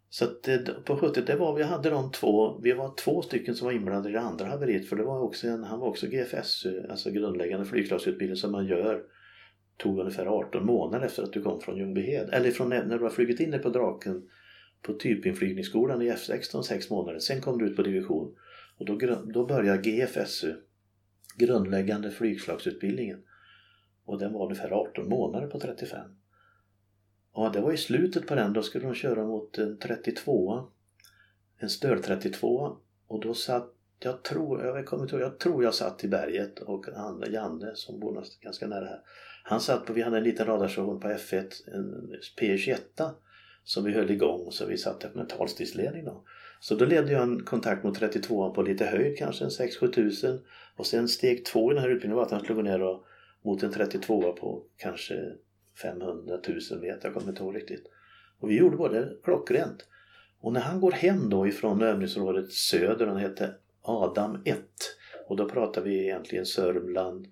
Så 0.09 0.25
att 0.25 0.43
det, 0.43 0.85
på 0.85 0.97
70 0.97 1.21
det 1.21 1.37
var 1.37 1.55
vi 1.57 1.63
hade 1.63 1.91
de 1.91 2.13
två, 2.13 2.59
vi 2.59 2.73
var 2.73 2.95
två 2.95 3.23
stycken 3.23 3.55
som 3.55 3.65
var 3.65 3.73
inblandade 3.73 4.09
i 4.09 4.13
det 4.13 4.21
andra 4.21 4.47
haveriet 4.47 4.89
för 4.89 4.97
det 4.97 5.03
var 5.03 5.21
också 5.21 5.49
en, 5.49 5.65
han 5.65 5.81
var 5.81 5.89
också 5.89 6.07
GFS, 6.07 6.67
alltså 6.91 7.11
grundläggande 7.11 7.67
flygslagsutbildning 7.67 8.37
som 8.37 8.53
man 8.53 8.67
gör 8.67 9.05
tog 9.77 9.99
ungefär 9.99 10.27
18 10.27 10.67
månader 10.67 11.07
efter 11.07 11.23
att 11.23 11.33
du 11.33 11.43
kom 11.43 11.61
från 11.61 11.77
Ljungbyhed. 11.77 12.29
Eller 12.33 12.51
från 12.51 12.69
när 12.69 12.99
du 12.99 13.03
har 13.05 13.11
flugit 13.11 13.41
in 13.41 13.51
dig 13.51 13.61
på 13.61 13.69
Draken 13.69 14.29
på 14.83 14.93
typinflygningsskolan 14.93 16.03
i 16.03 16.11
F16 16.11 16.63
sex 16.63 16.91
månader. 16.91 17.19
Sen 17.19 17.41
kom 17.41 17.59
du 17.59 17.67
ut 17.67 17.77
på 17.77 17.83
division. 17.83 18.35
Och 18.79 18.87
då, 18.87 18.99
då 19.35 19.47
började 19.47 19.91
GFSU, 19.91 20.55
grundläggande 21.37 22.11
flygslagsutbildningen. 22.11 23.23
Och 24.05 24.19
den 24.19 24.33
var 24.33 24.45
ungefär 24.45 24.71
18 24.71 25.09
månader 25.09 25.47
på 25.47 25.61
35. 25.61 26.11
Och 27.33 27.53
det 27.53 27.61
var 27.61 27.73
i 27.73 27.77
slutet 27.77 28.27
på 28.27 28.35
den, 28.35 28.53
då 28.53 28.63
skulle 28.63 28.85
de 28.85 28.95
köra 28.95 29.25
mot 29.25 29.59
en 29.59 29.79
32 29.79 30.69
En 31.59 31.71
stöd 31.71 32.03
32 32.03 32.77
Och 33.07 33.21
då 33.21 33.35
satt, 33.35 33.75
jag 33.99 34.23
tror, 34.25 34.65
jag 34.65 34.87
kommer 34.87 35.03
inte 35.03 35.17
jag 35.17 35.39
tror 35.39 35.65
jag 35.65 35.75
satt 35.75 36.05
i 36.05 36.09
berget 36.09 36.59
och 36.59 36.87
han, 36.95 37.25
Janne 37.33 37.73
som 37.75 38.01
bor 38.01 38.25
ganska 38.41 38.67
nära 38.67 38.87
här. 38.87 39.01
Han 39.45 39.61
satt 39.61 39.87
på, 39.87 39.93
vi 39.93 40.03
hade 40.03 40.17
en 40.17 40.25
liten 40.25 40.47
radarstation 40.47 41.01
på 41.01 41.09
F1, 41.09 41.53
en 41.75 42.13
P21 42.41 43.11
som 43.65 43.85
vi 43.85 43.93
höll 43.93 44.11
igång 44.11 44.53
så 44.53 44.67
vi 44.67 44.79
satte 44.79 45.11
med 45.15 45.21
en 45.21 45.39
talstidsledning 45.39 46.05
då. 46.05 46.25
Så 46.61 46.75
då 46.75 46.85
ledde 46.85 47.13
jag 47.13 47.23
en 47.23 47.45
kontakt 47.45 47.85
mot 47.85 47.95
32 47.95 48.55
på 48.55 48.63
lite 48.63 48.85
höjd, 48.85 49.19
kanske 49.19 49.45
en 49.45 49.51
6-7 49.51 49.93
tusen. 49.93 50.41
Och 50.77 50.87
sen 50.87 51.09
steg 51.09 51.45
två 51.45 51.71
i 51.71 51.75
den 51.75 51.83
här 51.83 51.91
utbildningen 51.91 52.17
var 52.17 52.25
att 52.25 52.31
han 52.31 52.41
skulle 52.41 52.57
gå 52.57 52.63
ner 52.63 52.83
och, 52.83 53.05
mot 53.43 53.63
en 53.63 53.73
32 53.73 54.33
på 54.33 54.65
kanske 54.77 55.33
500 55.83 56.39
000 56.71 56.81
meter, 56.81 57.01
jag 57.03 57.15
kommer 57.15 57.29
inte 57.29 57.43
ihåg 57.43 57.57
riktigt. 57.57 57.87
Och 58.39 58.51
vi 58.51 58.59
gjorde 58.59 58.77
både 58.77 59.13
klockrent. 59.25 59.87
Och 60.41 60.53
när 60.53 60.61
han 60.61 60.81
går 60.81 60.93
hem 60.93 61.31
då 61.31 61.47
ifrån 61.47 61.83
övningsområdet 61.83 62.53
söder, 62.53 63.07
han 63.07 63.17
hette 63.17 63.55
Adam 63.83 64.43
1. 64.45 64.59
Och 65.29 65.37
då 65.37 65.49
pratar 65.49 65.83
vi 65.83 66.05
egentligen 66.05 66.47
Sörmland, 66.47 67.27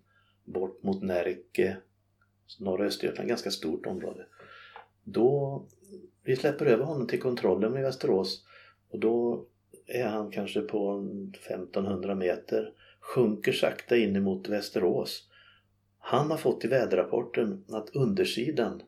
bort 0.45 0.83
mot 0.83 1.03
Närke, 1.03 1.77
norra 2.61 2.87
Östergötland, 2.87 3.29
ganska 3.29 3.51
stort 3.51 3.87
område. 3.87 4.27
Då 5.05 5.65
vi 6.23 6.37
släpper 6.37 6.67
över 6.67 6.85
honom 6.85 7.07
till 7.07 7.21
kontrollen 7.21 7.77
i 7.77 7.83
Västerås 7.83 8.45
och 8.91 8.99
då 8.99 9.47
är 9.87 10.07
han 10.07 10.31
kanske 10.31 10.61
på 10.61 11.07
1500 11.47 12.15
meter, 12.15 12.73
sjunker 13.01 13.53
sakta 13.53 13.97
in 13.97 14.17
emot 14.17 14.49
Västerås. 14.49 15.29
Han 15.99 16.31
har 16.31 16.39
fått 16.39 16.65
i 16.65 16.69
väderrapporten 16.69 17.65
att 17.69 17.97
undersidan 17.97 18.83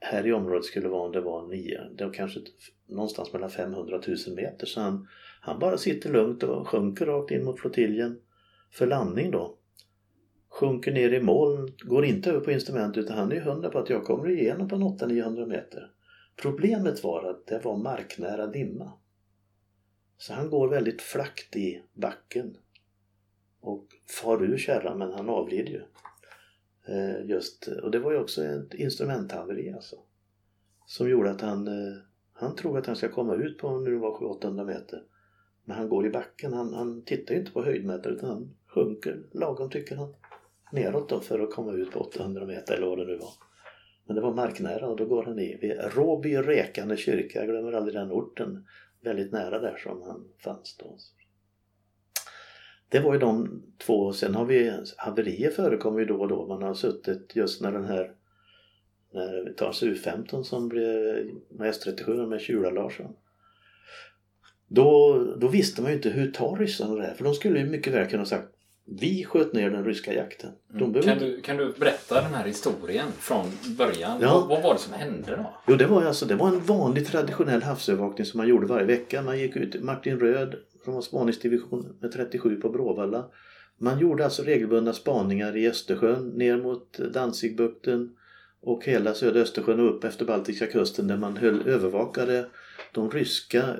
här 0.00 0.26
i 0.26 0.32
området 0.32 0.64
skulle 0.64 0.88
vara 0.88 1.02
om 1.02 1.12
det 1.12 1.20
var 1.20 1.46
nio, 1.46 1.80
det 1.96 2.04
var 2.04 2.12
kanske 2.12 2.40
någonstans 2.88 3.32
mellan 3.32 3.50
500 3.50 4.00
000 4.06 4.16
meter 4.36 4.66
så 4.66 4.80
han, 4.80 5.08
han 5.40 5.58
bara 5.58 5.78
sitter 5.78 6.12
lugnt 6.12 6.42
och 6.42 6.68
sjunker 6.68 7.06
rakt 7.06 7.30
in 7.30 7.44
mot 7.44 7.60
flottiljen 7.60 8.20
för 8.72 8.86
landning 8.86 9.30
då. 9.30 9.56
Sjunker 10.48 10.92
ner 10.92 11.12
i 11.12 11.20
moln, 11.20 11.72
går 11.78 12.04
inte 12.04 12.30
över 12.30 12.40
på 12.40 12.50
instrument 12.50 12.96
utan 12.96 13.18
han 13.18 13.32
är 13.32 13.40
hundra 13.40 13.70
på 13.70 13.78
att 13.78 13.90
jag 13.90 14.04
kommer 14.04 14.30
igenom 14.30 14.68
på 14.68 14.76
800-900 14.76 15.46
meter. 15.46 15.90
Problemet 16.42 17.04
var 17.04 17.30
att 17.30 17.46
det 17.46 17.64
var 17.64 17.76
marknära 17.76 18.46
dimma. 18.46 18.92
Så 20.20 20.32
han 20.32 20.50
går 20.50 20.68
väldigt 20.68 21.02
flackt 21.02 21.56
i 21.56 21.82
backen 21.92 22.56
och 23.60 23.86
far 24.22 24.44
ur 24.44 24.58
kärran 24.58 24.98
men 24.98 25.12
han 25.12 25.28
avlider 25.28 25.72
ju. 25.72 25.82
Eh, 26.88 27.26
just, 27.26 27.66
och 27.66 27.90
det 27.90 27.98
var 27.98 28.12
ju 28.12 28.18
också 28.18 28.44
ett 28.44 28.74
instrumenthaveri 28.74 29.72
alltså. 29.72 29.96
Som 30.86 31.10
gjorde 31.10 31.30
att 31.30 31.40
han, 31.40 31.68
eh, 31.68 31.96
han 32.32 32.56
tror 32.56 32.78
att 32.78 32.86
han 32.86 32.96
ska 32.96 33.08
komma 33.08 33.34
ut 33.34 33.58
på 33.58 33.78
nu 33.78 33.96
var 33.96 34.18
700-800 34.18 34.64
meter. 34.64 35.02
Men 35.64 35.76
han 35.76 35.88
går 35.88 36.06
i 36.06 36.10
backen, 36.10 36.52
han, 36.52 36.74
han 36.74 37.04
tittar 37.04 37.34
ju 37.34 37.40
inte 37.40 37.52
på 37.52 37.64
höjdmätare 37.64 38.12
utan 38.12 38.28
han 38.30 38.54
sjunker 38.66 39.22
lagom 39.32 39.70
tycker 39.70 39.96
han 39.96 40.14
neråt 40.72 41.08
då 41.08 41.20
för 41.20 41.40
att 41.40 41.54
komma 41.54 41.72
ut 41.72 41.90
på 41.90 42.00
800 42.00 42.46
meter 42.46 42.74
eller 42.74 42.86
vad 42.86 42.98
det 42.98 43.06
nu 43.06 43.16
var. 43.16 43.32
Men 44.06 44.16
det 44.16 44.22
var 44.22 44.34
marknära 44.34 44.88
och 44.88 44.96
då 44.96 45.06
går 45.06 45.22
han 45.22 45.38
i 45.38 45.58
vid 45.60 45.80
Råby 45.94 46.36
Rekande 46.36 46.96
kyrka, 46.96 47.38
jag 47.38 47.48
glömmer 47.48 47.72
aldrig 47.72 47.94
den 47.94 48.12
orten, 48.12 48.66
väldigt 49.00 49.32
nära 49.32 49.58
där 49.58 49.76
som 49.76 50.02
han 50.02 50.28
fanns 50.44 50.76
då. 50.76 50.96
Det 52.88 53.00
var 53.00 53.12
ju 53.12 53.18
de 53.18 53.62
två, 53.78 54.12
sen 54.12 54.34
har 54.34 54.44
vi 54.44 54.72
haverier 54.96 55.50
förekommer 55.50 56.00
ju 56.00 56.06
då 56.06 56.20
och 56.20 56.28
då. 56.28 56.46
Man 56.46 56.62
har 56.62 56.74
suttit 56.74 57.36
just 57.36 57.62
när 57.62 57.72
den 57.72 57.84
här 57.84 58.14
när 59.12 59.44
vi 59.44 59.54
tar 59.54 59.72
U15 59.72 60.42
som 60.42 60.68
blev 60.68 61.30
med 61.50 61.74
S37 61.74 62.26
med 62.26 62.40
Kjula 62.40 62.70
Larsson. 62.70 63.16
Då, 64.68 65.18
då 65.40 65.48
visste 65.48 65.82
man 65.82 65.90
ju 65.90 65.96
inte 65.96 66.10
hur 66.10 66.30
tar 66.30 66.56
ryssarna 66.56 66.94
det 66.94 67.06
här 67.06 67.14
för 67.14 67.24
de 67.24 67.34
skulle 67.34 67.58
ju 67.58 67.66
mycket 67.66 67.92
väl 67.92 68.10
kunna 68.10 68.24
sagt 68.24 68.48
vi 68.84 69.24
sköt 69.24 69.52
ner 69.52 69.70
den 69.70 69.84
ryska 69.84 70.14
jakten. 70.14 70.50
Mm. 70.74 71.02
Kan, 71.02 71.18
du, 71.18 71.40
kan 71.40 71.56
du 71.56 71.72
berätta 71.78 72.14
den 72.22 72.34
här 72.34 72.46
historien 72.46 73.08
från 73.18 73.46
början? 73.78 74.18
Ja. 74.20 74.34
Vad, 74.34 74.48
vad, 74.48 74.62
var 74.62 74.74
det 74.74 74.80
som 74.80 74.92
hände 74.92 75.36
då? 75.36 75.54
Jo, 75.66 75.76
det 75.76 75.86
var, 75.86 76.02
alltså, 76.02 76.26
det 76.26 76.34
var 76.34 76.48
en 76.48 76.60
vanlig 76.60 77.06
traditionell 77.06 77.62
havsövervakning 77.62 78.26
som 78.26 78.38
man 78.38 78.48
gjorde 78.48 78.66
varje 78.66 78.86
vecka. 78.86 79.22
Man 79.22 79.38
gick 79.38 79.56
ut, 79.56 79.82
Martin 79.82 80.20
Röd 80.20 80.54
från 80.84 80.94
var 80.94 81.02
spaningsdivision 81.02 81.96
med 82.00 82.12
37 82.12 82.56
på 82.56 82.68
Bråvalla. 82.68 83.30
Man 83.78 83.98
gjorde 83.98 84.24
alltså 84.24 84.42
regelbundna 84.42 84.92
spaningar 84.92 85.56
i 85.56 85.68
Östersjön 85.68 86.28
ner 86.28 86.56
mot 86.56 86.98
Danzigbukten 86.98 88.16
och 88.62 88.84
hela 88.84 89.14
södra 89.14 89.40
Östersjön 89.40 89.80
och 89.80 89.96
upp 89.96 90.04
efter 90.04 90.24
Baltiska 90.24 90.66
kusten 90.66 91.06
där 91.06 91.16
man 91.16 91.36
höll, 91.36 91.68
övervakade 91.68 92.46
de 92.92 93.10
ryska 93.10 93.76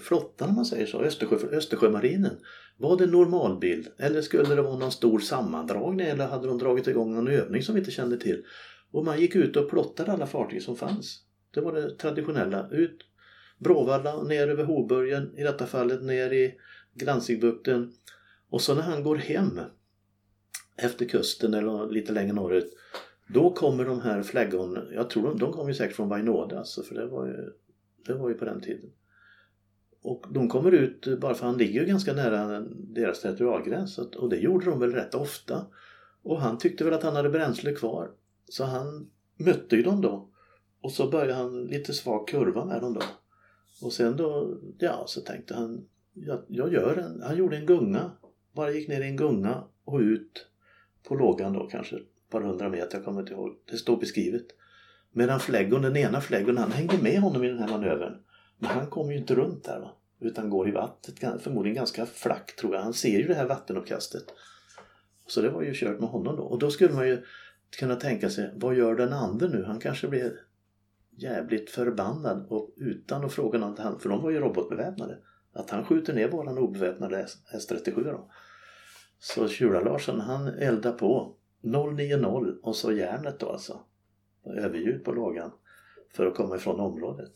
flottan 0.00 0.48
om 0.48 0.54
man 0.54 0.64
säger 0.64 0.86
så, 0.86 1.02
Östersjö, 1.02 1.36
Östersjömarinen. 1.36 2.36
Var 2.76 2.96
det 2.96 3.06
normalbild 3.06 3.88
eller 3.98 4.22
skulle 4.22 4.54
det 4.54 4.62
vara 4.62 4.78
någon 4.78 4.92
stor 4.92 5.18
sammandragning 5.18 6.06
eller 6.06 6.26
hade 6.26 6.46
de 6.46 6.58
dragit 6.58 6.86
igång 6.86 7.14
någon 7.14 7.28
övning 7.28 7.62
som 7.62 7.74
vi 7.74 7.78
inte 7.78 7.90
kände 7.90 8.16
till? 8.16 8.44
Och 8.90 9.04
man 9.04 9.20
gick 9.20 9.36
ut 9.36 9.56
och 9.56 9.70
plottade 9.70 10.12
alla 10.12 10.26
fartyg 10.26 10.62
som 10.62 10.76
fanns. 10.76 11.20
Det 11.54 11.60
var 11.60 11.72
det 11.72 11.96
traditionella. 11.96 12.68
Ut 12.70 12.98
Bråvalla, 13.58 14.22
ner 14.22 14.48
över 14.48 14.64
Hoburgen, 14.64 15.38
i 15.38 15.42
detta 15.42 15.66
fallet 15.66 16.02
ner 16.02 16.32
i 16.32 16.54
Gransigbukten. 16.94 17.92
Och 18.50 18.60
så 18.60 18.74
när 18.74 18.82
han 18.82 19.02
går 19.02 19.16
hem 19.16 19.60
efter 20.76 21.04
kusten 21.04 21.54
eller 21.54 21.90
lite 21.90 22.12
längre 22.12 22.32
norrut 22.32 22.74
då 23.26 23.50
kommer 23.50 23.84
de 23.84 24.00
här 24.00 24.22
flaggorna, 24.22 24.84
jag 24.92 25.10
tror 25.10 25.22
de, 25.22 25.38
de 25.38 25.52
kom 25.52 25.68
ju 25.68 25.74
säkert 25.74 25.96
från 25.96 26.08
Vainode 26.08 26.58
alltså, 26.58 26.82
för 26.82 26.94
det 26.94 27.06
var 27.06 27.26
ju, 27.26 27.52
det 28.06 28.14
var 28.14 28.28
ju 28.28 28.34
på 28.34 28.44
den 28.44 28.60
tiden. 28.60 28.90
Och 30.04 30.24
de 30.30 30.48
kommer 30.48 30.72
ut 30.72 31.20
bara 31.20 31.34
för 31.34 31.46
han 31.46 31.58
ligger 31.58 31.80
ju 31.80 31.86
ganska 31.86 32.12
nära 32.12 32.60
deras 32.70 33.20
territorialgräns 33.20 33.98
och 33.98 34.28
det 34.28 34.36
gjorde 34.36 34.64
de 34.64 34.80
väl 34.80 34.92
rätt 34.92 35.14
ofta. 35.14 35.66
Och 36.22 36.40
han 36.40 36.58
tyckte 36.58 36.84
väl 36.84 36.94
att 36.94 37.02
han 37.02 37.16
hade 37.16 37.28
bränsle 37.30 37.72
kvar. 37.72 38.10
Så 38.48 38.64
han 38.64 39.10
mötte 39.36 39.76
ju 39.76 39.82
dem 39.82 40.00
då. 40.00 40.28
Och 40.80 40.92
så 40.92 41.10
började 41.10 41.34
han 41.34 41.64
lite 41.64 41.92
svag 41.92 42.28
kurva 42.28 42.64
med 42.64 42.80
dem 42.80 42.94
då. 42.94 43.00
Och 43.82 43.92
sen 43.92 44.16
då, 44.16 44.58
ja 44.78 45.04
så 45.06 45.20
tänkte 45.20 45.54
han, 45.54 45.84
jag, 46.12 46.38
jag 46.48 46.72
gör 46.72 46.96
en, 46.96 47.22
han 47.22 47.36
gjorde 47.36 47.56
en 47.56 47.66
gunga. 47.66 48.10
Bara 48.52 48.70
gick 48.70 48.88
ner 48.88 49.00
i 49.00 49.08
en 49.08 49.16
gunga 49.16 49.64
och 49.84 49.98
ut 50.00 50.46
på 51.08 51.14
lågan 51.14 51.52
då 51.52 51.66
kanske 51.66 51.96
ett 51.96 52.30
par 52.30 52.40
hundra 52.40 52.68
meter, 52.68 52.96
jag 52.96 53.04
kommer 53.04 53.20
inte 53.20 53.32
ihåg. 53.32 53.56
Det 53.70 53.76
står 53.76 53.96
beskrivet. 53.96 54.46
Medan 55.12 55.40
fläggon, 55.40 55.82
den 55.82 55.96
ena 55.96 56.20
fläggon, 56.20 56.56
han 56.56 56.72
hängde 56.72 56.98
med 57.02 57.20
honom 57.20 57.44
i 57.44 57.48
den 57.48 57.58
här 57.58 57.68
manövern. 57.68 58.14
Men 58.64 58.78
han 58.78 58.86
kommer 58.86 59.12
ju 59.12 59.18
inte 59.18 59.34
runt 59.34 59.64
där 59.64 59.80
va. 59.80 59.90
Utan 60.20 60.50
går 60.50 60.68
i 60.68 60.72
vattnet, 60.72 61.42
förmodligen 61.42 61.76
ganska 61.76 62.06
flackt 62.06 62.58
tror 62.58 62.74
jag. 62.74 62.82
Han 62.82 62.94
ser 62.94 63.18
ju 63.18 63.26
det 63.26 63.34
här 63.34 63.46
vattenuppkastet. 63.46 64.24
Så 65.26 65.40
det 65.40 65.50
var 65.50 65.62
ju 65.62 65.74
kört 65.74 66.00
med 66.00 66.08
honom 66.08 66.36
då. 66.36 66.42
Och 66.42 66.58
då 66.58 66.70
skulle 66.70 66.94
man 66.94 67.08
ju 67.08 67.22
kunna 67.78 67.96
tänka 67.96 68.30
sig, 68.30 68.52
vad 68.56 68.74
gör 68.74 68.94
den 68.94 69.12
andra 69.12 69.46
nu? 69.48 69.64
Han 69.64 69.80
kanske 69.80 70.08
blir 70.08 70.40
jävligt 71.10 71.70
förbannad 71.70 72.46
och 72.48 72.74
utan 72.76 73.24
att 73.24 73.32
fråga 73.32 73.58
något, 73.58 74.02
för 74.02 74.08
de 74.08 74.22
var 74.22 74.30
ju 74.30 74.40
robotbeväpnade. 74.40 75.18
Att 75.52 75.70
han 75.70 75.84
skjuter 75.84 76.14
ner 76.14 76.28
våran 76.28 76.58
obeväpnade 76.58 77.26
S37 77.54 78.04
då. 78.04 78.30
Så 79.18 79.48
Tjura-Larsson 79.48 80.20
han 80.20 80.48
eldar 80.48 80.92
på 80.92 81.36
090 81.60 82.54
och 82.62 82.76
så 82.76 82.92
järnet 82.92 83.40
då 83.40 83.48
alltså. 83.48 83.80
Överljud 84.46 85.04
på 85.04 85.12
lågan 85.12 85.50
för 86.16 86.26
att 86.26 86.34
komma 86.34 86.56
ifrån 86.56 86.80
området. 86.80 87.32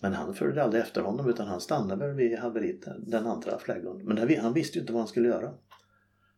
Men 0.00 0.12
han 0.12 0.34
följde 0.34 0.62
aldrig 0.62 0.82
efter 0.82 1.00
honom 1.00 1.28
utan 1.28 1.46
han 1.46 1.60
stannade 1.60 2.06
väl 2.06 2.16
vid 2.16 2.38
haveriet, 2.38 2.84
den 2.98 3.26
andra 3.26 3.58
flaggan. 3.58 4.02
Men 4.04 4.38
han 4.40 4.54
visste 4.54 4.78
ju 4.78 4.80
inte 4.80 4.92
vad 4.92 5.00
han 5.00 5.08
skulle 5.08 5.28
göra. 5.28 5.54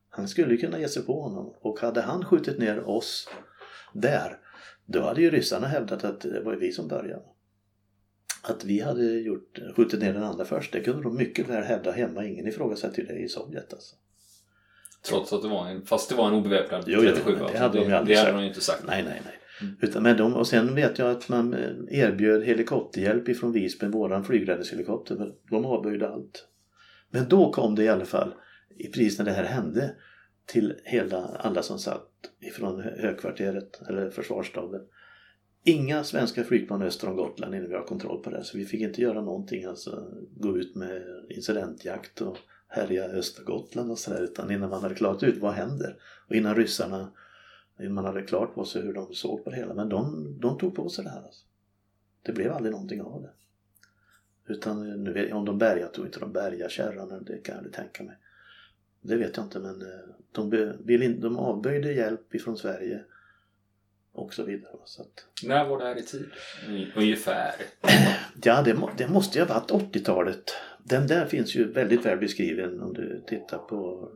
Han 0.09 0.29
skulle 0.29 0.57
kunna 0.57 0.79
ge 0.79 0.89
sig 0.89 1.03
på 1.03 1.23
honom 1.23 1.55
och 1.61 1.81
hade 1.81 2.01
han 2.01 2.25
skjutit 2.25 2.59
ner 2.59 2.89
oss 2.89 3.29
där 3.93 4.39
då 4.87 5.03
hade 5.03 5.21
ju 5.23 5.31
ryssarna 5.31 5.67
hävdat 5.67 6.05
att 6.05 6.21
det 6.21 6.41
var 6.41 6.55
vi 6.55 6.73
som 6.73 6.89
började. 6.89 7.23
Att 8.43 8.65
vi 8.65 8.81
hade 8.81 9.05
gjort, 9.05 9.59
skjutit 9.77 10.01
ner 10.01 10.13
den 10.13 10.23
andra 10.23 10.45
först, 10.45 10.73
det 10.73 10.81
kunde 10.81 11.03
de 11.03 11.17
mycket 11.17 11.49
väl 11.49 11.65
hävda 11.65 11.93
hemma. 11.93 12.25
Ingen 12.25 12.49
ifrågasätter 12.49 13.03
det 13.03 13.15
i 13.15 13.29
Sovjet 13.29 13.73
alltså. 13.73 13.97
Trots 15.03 15.33
att 15.33 15.43
det 15.43 15.49
var 15.49 15.67
en, 15.67 15.87
fast 15.87 16.09
det 16.09 16.15
var 16.15 16.29
en 16.29 16.35
obeväpnad 16.35 16.85
37 16.85 17.37
jo, 17.41 17.47
det 17.53 17.59
hade 17.59 17.79
de 17.79 17.89
ju 17.89 17.95
aldrig 17.95 18.17
det 18.17 18.21
hade 18.21 18.33
de 18.33 18.45
inte 18.45 18.61
sagt. 18.61 18.83
Nej, 18.87 19.03
nej, 19.03 19.23
nej. 19.25 19.35
Mm. 19.61 19.75
Utan 19.81 20.03
med 20.03 20.17
dem, 20.17 20.35
och 20.35 20.47
sen 20.47 20.75
vet 20.75 20.99
jag 20.99 21.11
att 21.11 21.29
man 21.29 21.55
eh, 21.55 21.71
erbjöd 21.89 22.43
helikopterhjälp 22.43 23.29
ifrån 23.29 23.53
Visby, 23.53 23.87
våran 23.87 24.25
flygräddningshelikopter. 24.25 25.33
De 25.51 25.65
avböjde 25.65 26.09
allt. 26.09 26.49
Men 27.11 27.29
då 27.29 27.53
kom 27.53 27.75
det 27.75 27.85
i 27.85 27.89
alla 27.89 28.05
fall, 28.05 28.35
precis 28.95 29.19
när 29.19 29.25
det 29.25 29.33
här 29.33 29.45
hände, 29.45 29.95
till 30.47 30.75
hela, 30.85 31.17
alla 31.17 31.63
som 31.63 31.79
satt 31.79 32.09
ifrån 32.41 32.81
högkvarteret 32.81 33.83
eller 33.89 34.11
försvarsstaben. 34.11 34.81
Inga 35.65 36.05
svenska 36.05 36.45
flygplan 36.45 36.83
öster 36.83 37.09
om 37.09 37.17
Gotland 37.17 37.55
innan 37.55 37.69
vi 37.69 37.75
har 37.75 37.85
kontroll 37.85 38.23
på 38.23 38.31
det. 38.31 38.45
Så 38.45 38.59
vi 38.59 38.65
fick 38.65 38.81
inte 38.81 39.03
göra 39.03 39.21
någonting, 39.21 39.65
alltså 39.65 40.11
gå 40.37 40.59
ut 40.59 40.77
med 40.77 41.03
incidentjakt 41.29 42.21
och 42.21 42.39
härja 42.69 43.05
Östergotland 43.05 43.91
och 43.91 43.99
sådär 43.99 44.23
utan 44.23 44.51
innan 44.51 44.71
man 44.71 44.83
hade 44.83 44.95
klarat 44.95 45.23
ut 45.23 45.39
vad 45.39 45.53
händer 45.53 45.97
och 46.29 46.35
innan 46.35 46.57
ryssarna 46.57 47.13
man 47.79 48.05
hade 48.05 48.23
klart 48.23 48.55
på 48.55 48.65
sig 48.65 48.83
hur 48.83 48.93
de 48.93 49.15
såg 49.15 49.45
på 49.45 49.51
det 49.51 49.57
hela. 49.57 49.75
Men 49.75 49.89
de, 49.89 50.27
de 50.41 50.59
tog 50.59 50.75
på 50.75 50.89
sig 50.89 51.05
det 51.05 51.11
här. 51.11 51.23
Alltså. 51.23 51.45
Det 52.23 52.33
blev 52.33 52.53
aldrig 52.53 52.73
någonting 52.73 53.03
av 53.03 53.23
det. 53.23 53.31
Utan 54.53 55.05
nu 55.05 55.13
vet, 55.13 55.33
om 55.33 55.45
de 55.45 55.59
bärgade, 55.59 55.93
tror 55.93 56.07
inte 56.07 56.21
de 56.21 56.33
bärgade 56.33 56.71
kärran, 56.71 57.25
det 57.25 57.39
kan 57.39 57.53
jag 57.53 57.57
aldrig 57.57 57.75
tänka 57.75 58.03
mig. 58.03 58.17
Det 59.01 59.17
vet 59.17 59.37
jag 59.37 59.47
inte 59.47 59.59
men 59.59 59.83
eh, 59.83 59.99
de, 60.33 60.73
vill 60.85 61.03
in, 61.03 61.21
de 61.21 61.39
avböjde 61.39 61.93
hjälp 61.93 62.35
ifrån 62.35 62.57
Sverige 62.57 63.05
och 64.13 64.35
så 64.35 64.45
vidare. 64.45 64.73
Så 64.85 65.03
att... 65.03 65.27
När 65.45 65.69
var 65.69 65.79
det 65.79 65.85
här 65.85 65.99
i 65.99 66.03
tid? 66.03 66.31
Ungefär? 66.97 67.55
Ja, 68.45 68.63
det, 68.63 68.79
det 68.99 69.09
måste 69.09 69.39
ju 69.39 69.45
ha 69.45 69.55
varit 69.55 69.71
80-talet. 69.71 70.53
Den 70.85 71.07
där 71.07 71.27
finns 71.27 71.55
ju 71.55 71.73
väldigt 71.73 72.07
väl 72.07 72.19
beskriven 72.19 72.81
om 72.81 72.95
du 72.95 73.25
tittar 73.27 73.59
på 73.59 74.11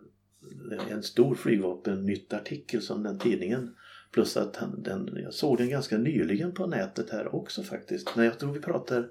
en 0.90 1.02
stor 1.02 1.34
flygvapenmytt-artikel 1.34 2.82
som 2.82 3.02
den 3.02 3.18
tidningen. 3.18 3.74
Plus 4.10 4.36
att 4.36 4.56
han, 4.56 4.82
den, 4.82 5.18
jag 5.22 5.34
såg 5.34 5.58
den 5.58 5.70
ganska 5.70 5.98
nyligen 5.98 6.52
på 6.52 6.66
nätet 6.66 7.10
här 7.10 7.34
också 7.34 7.62
faktiskt. 7.62 8.16
Men 8.16 8.24
jag 8.24 8.38
tror 8.38 8.52
vi 8.52 8.60
pratar 8.60 9.08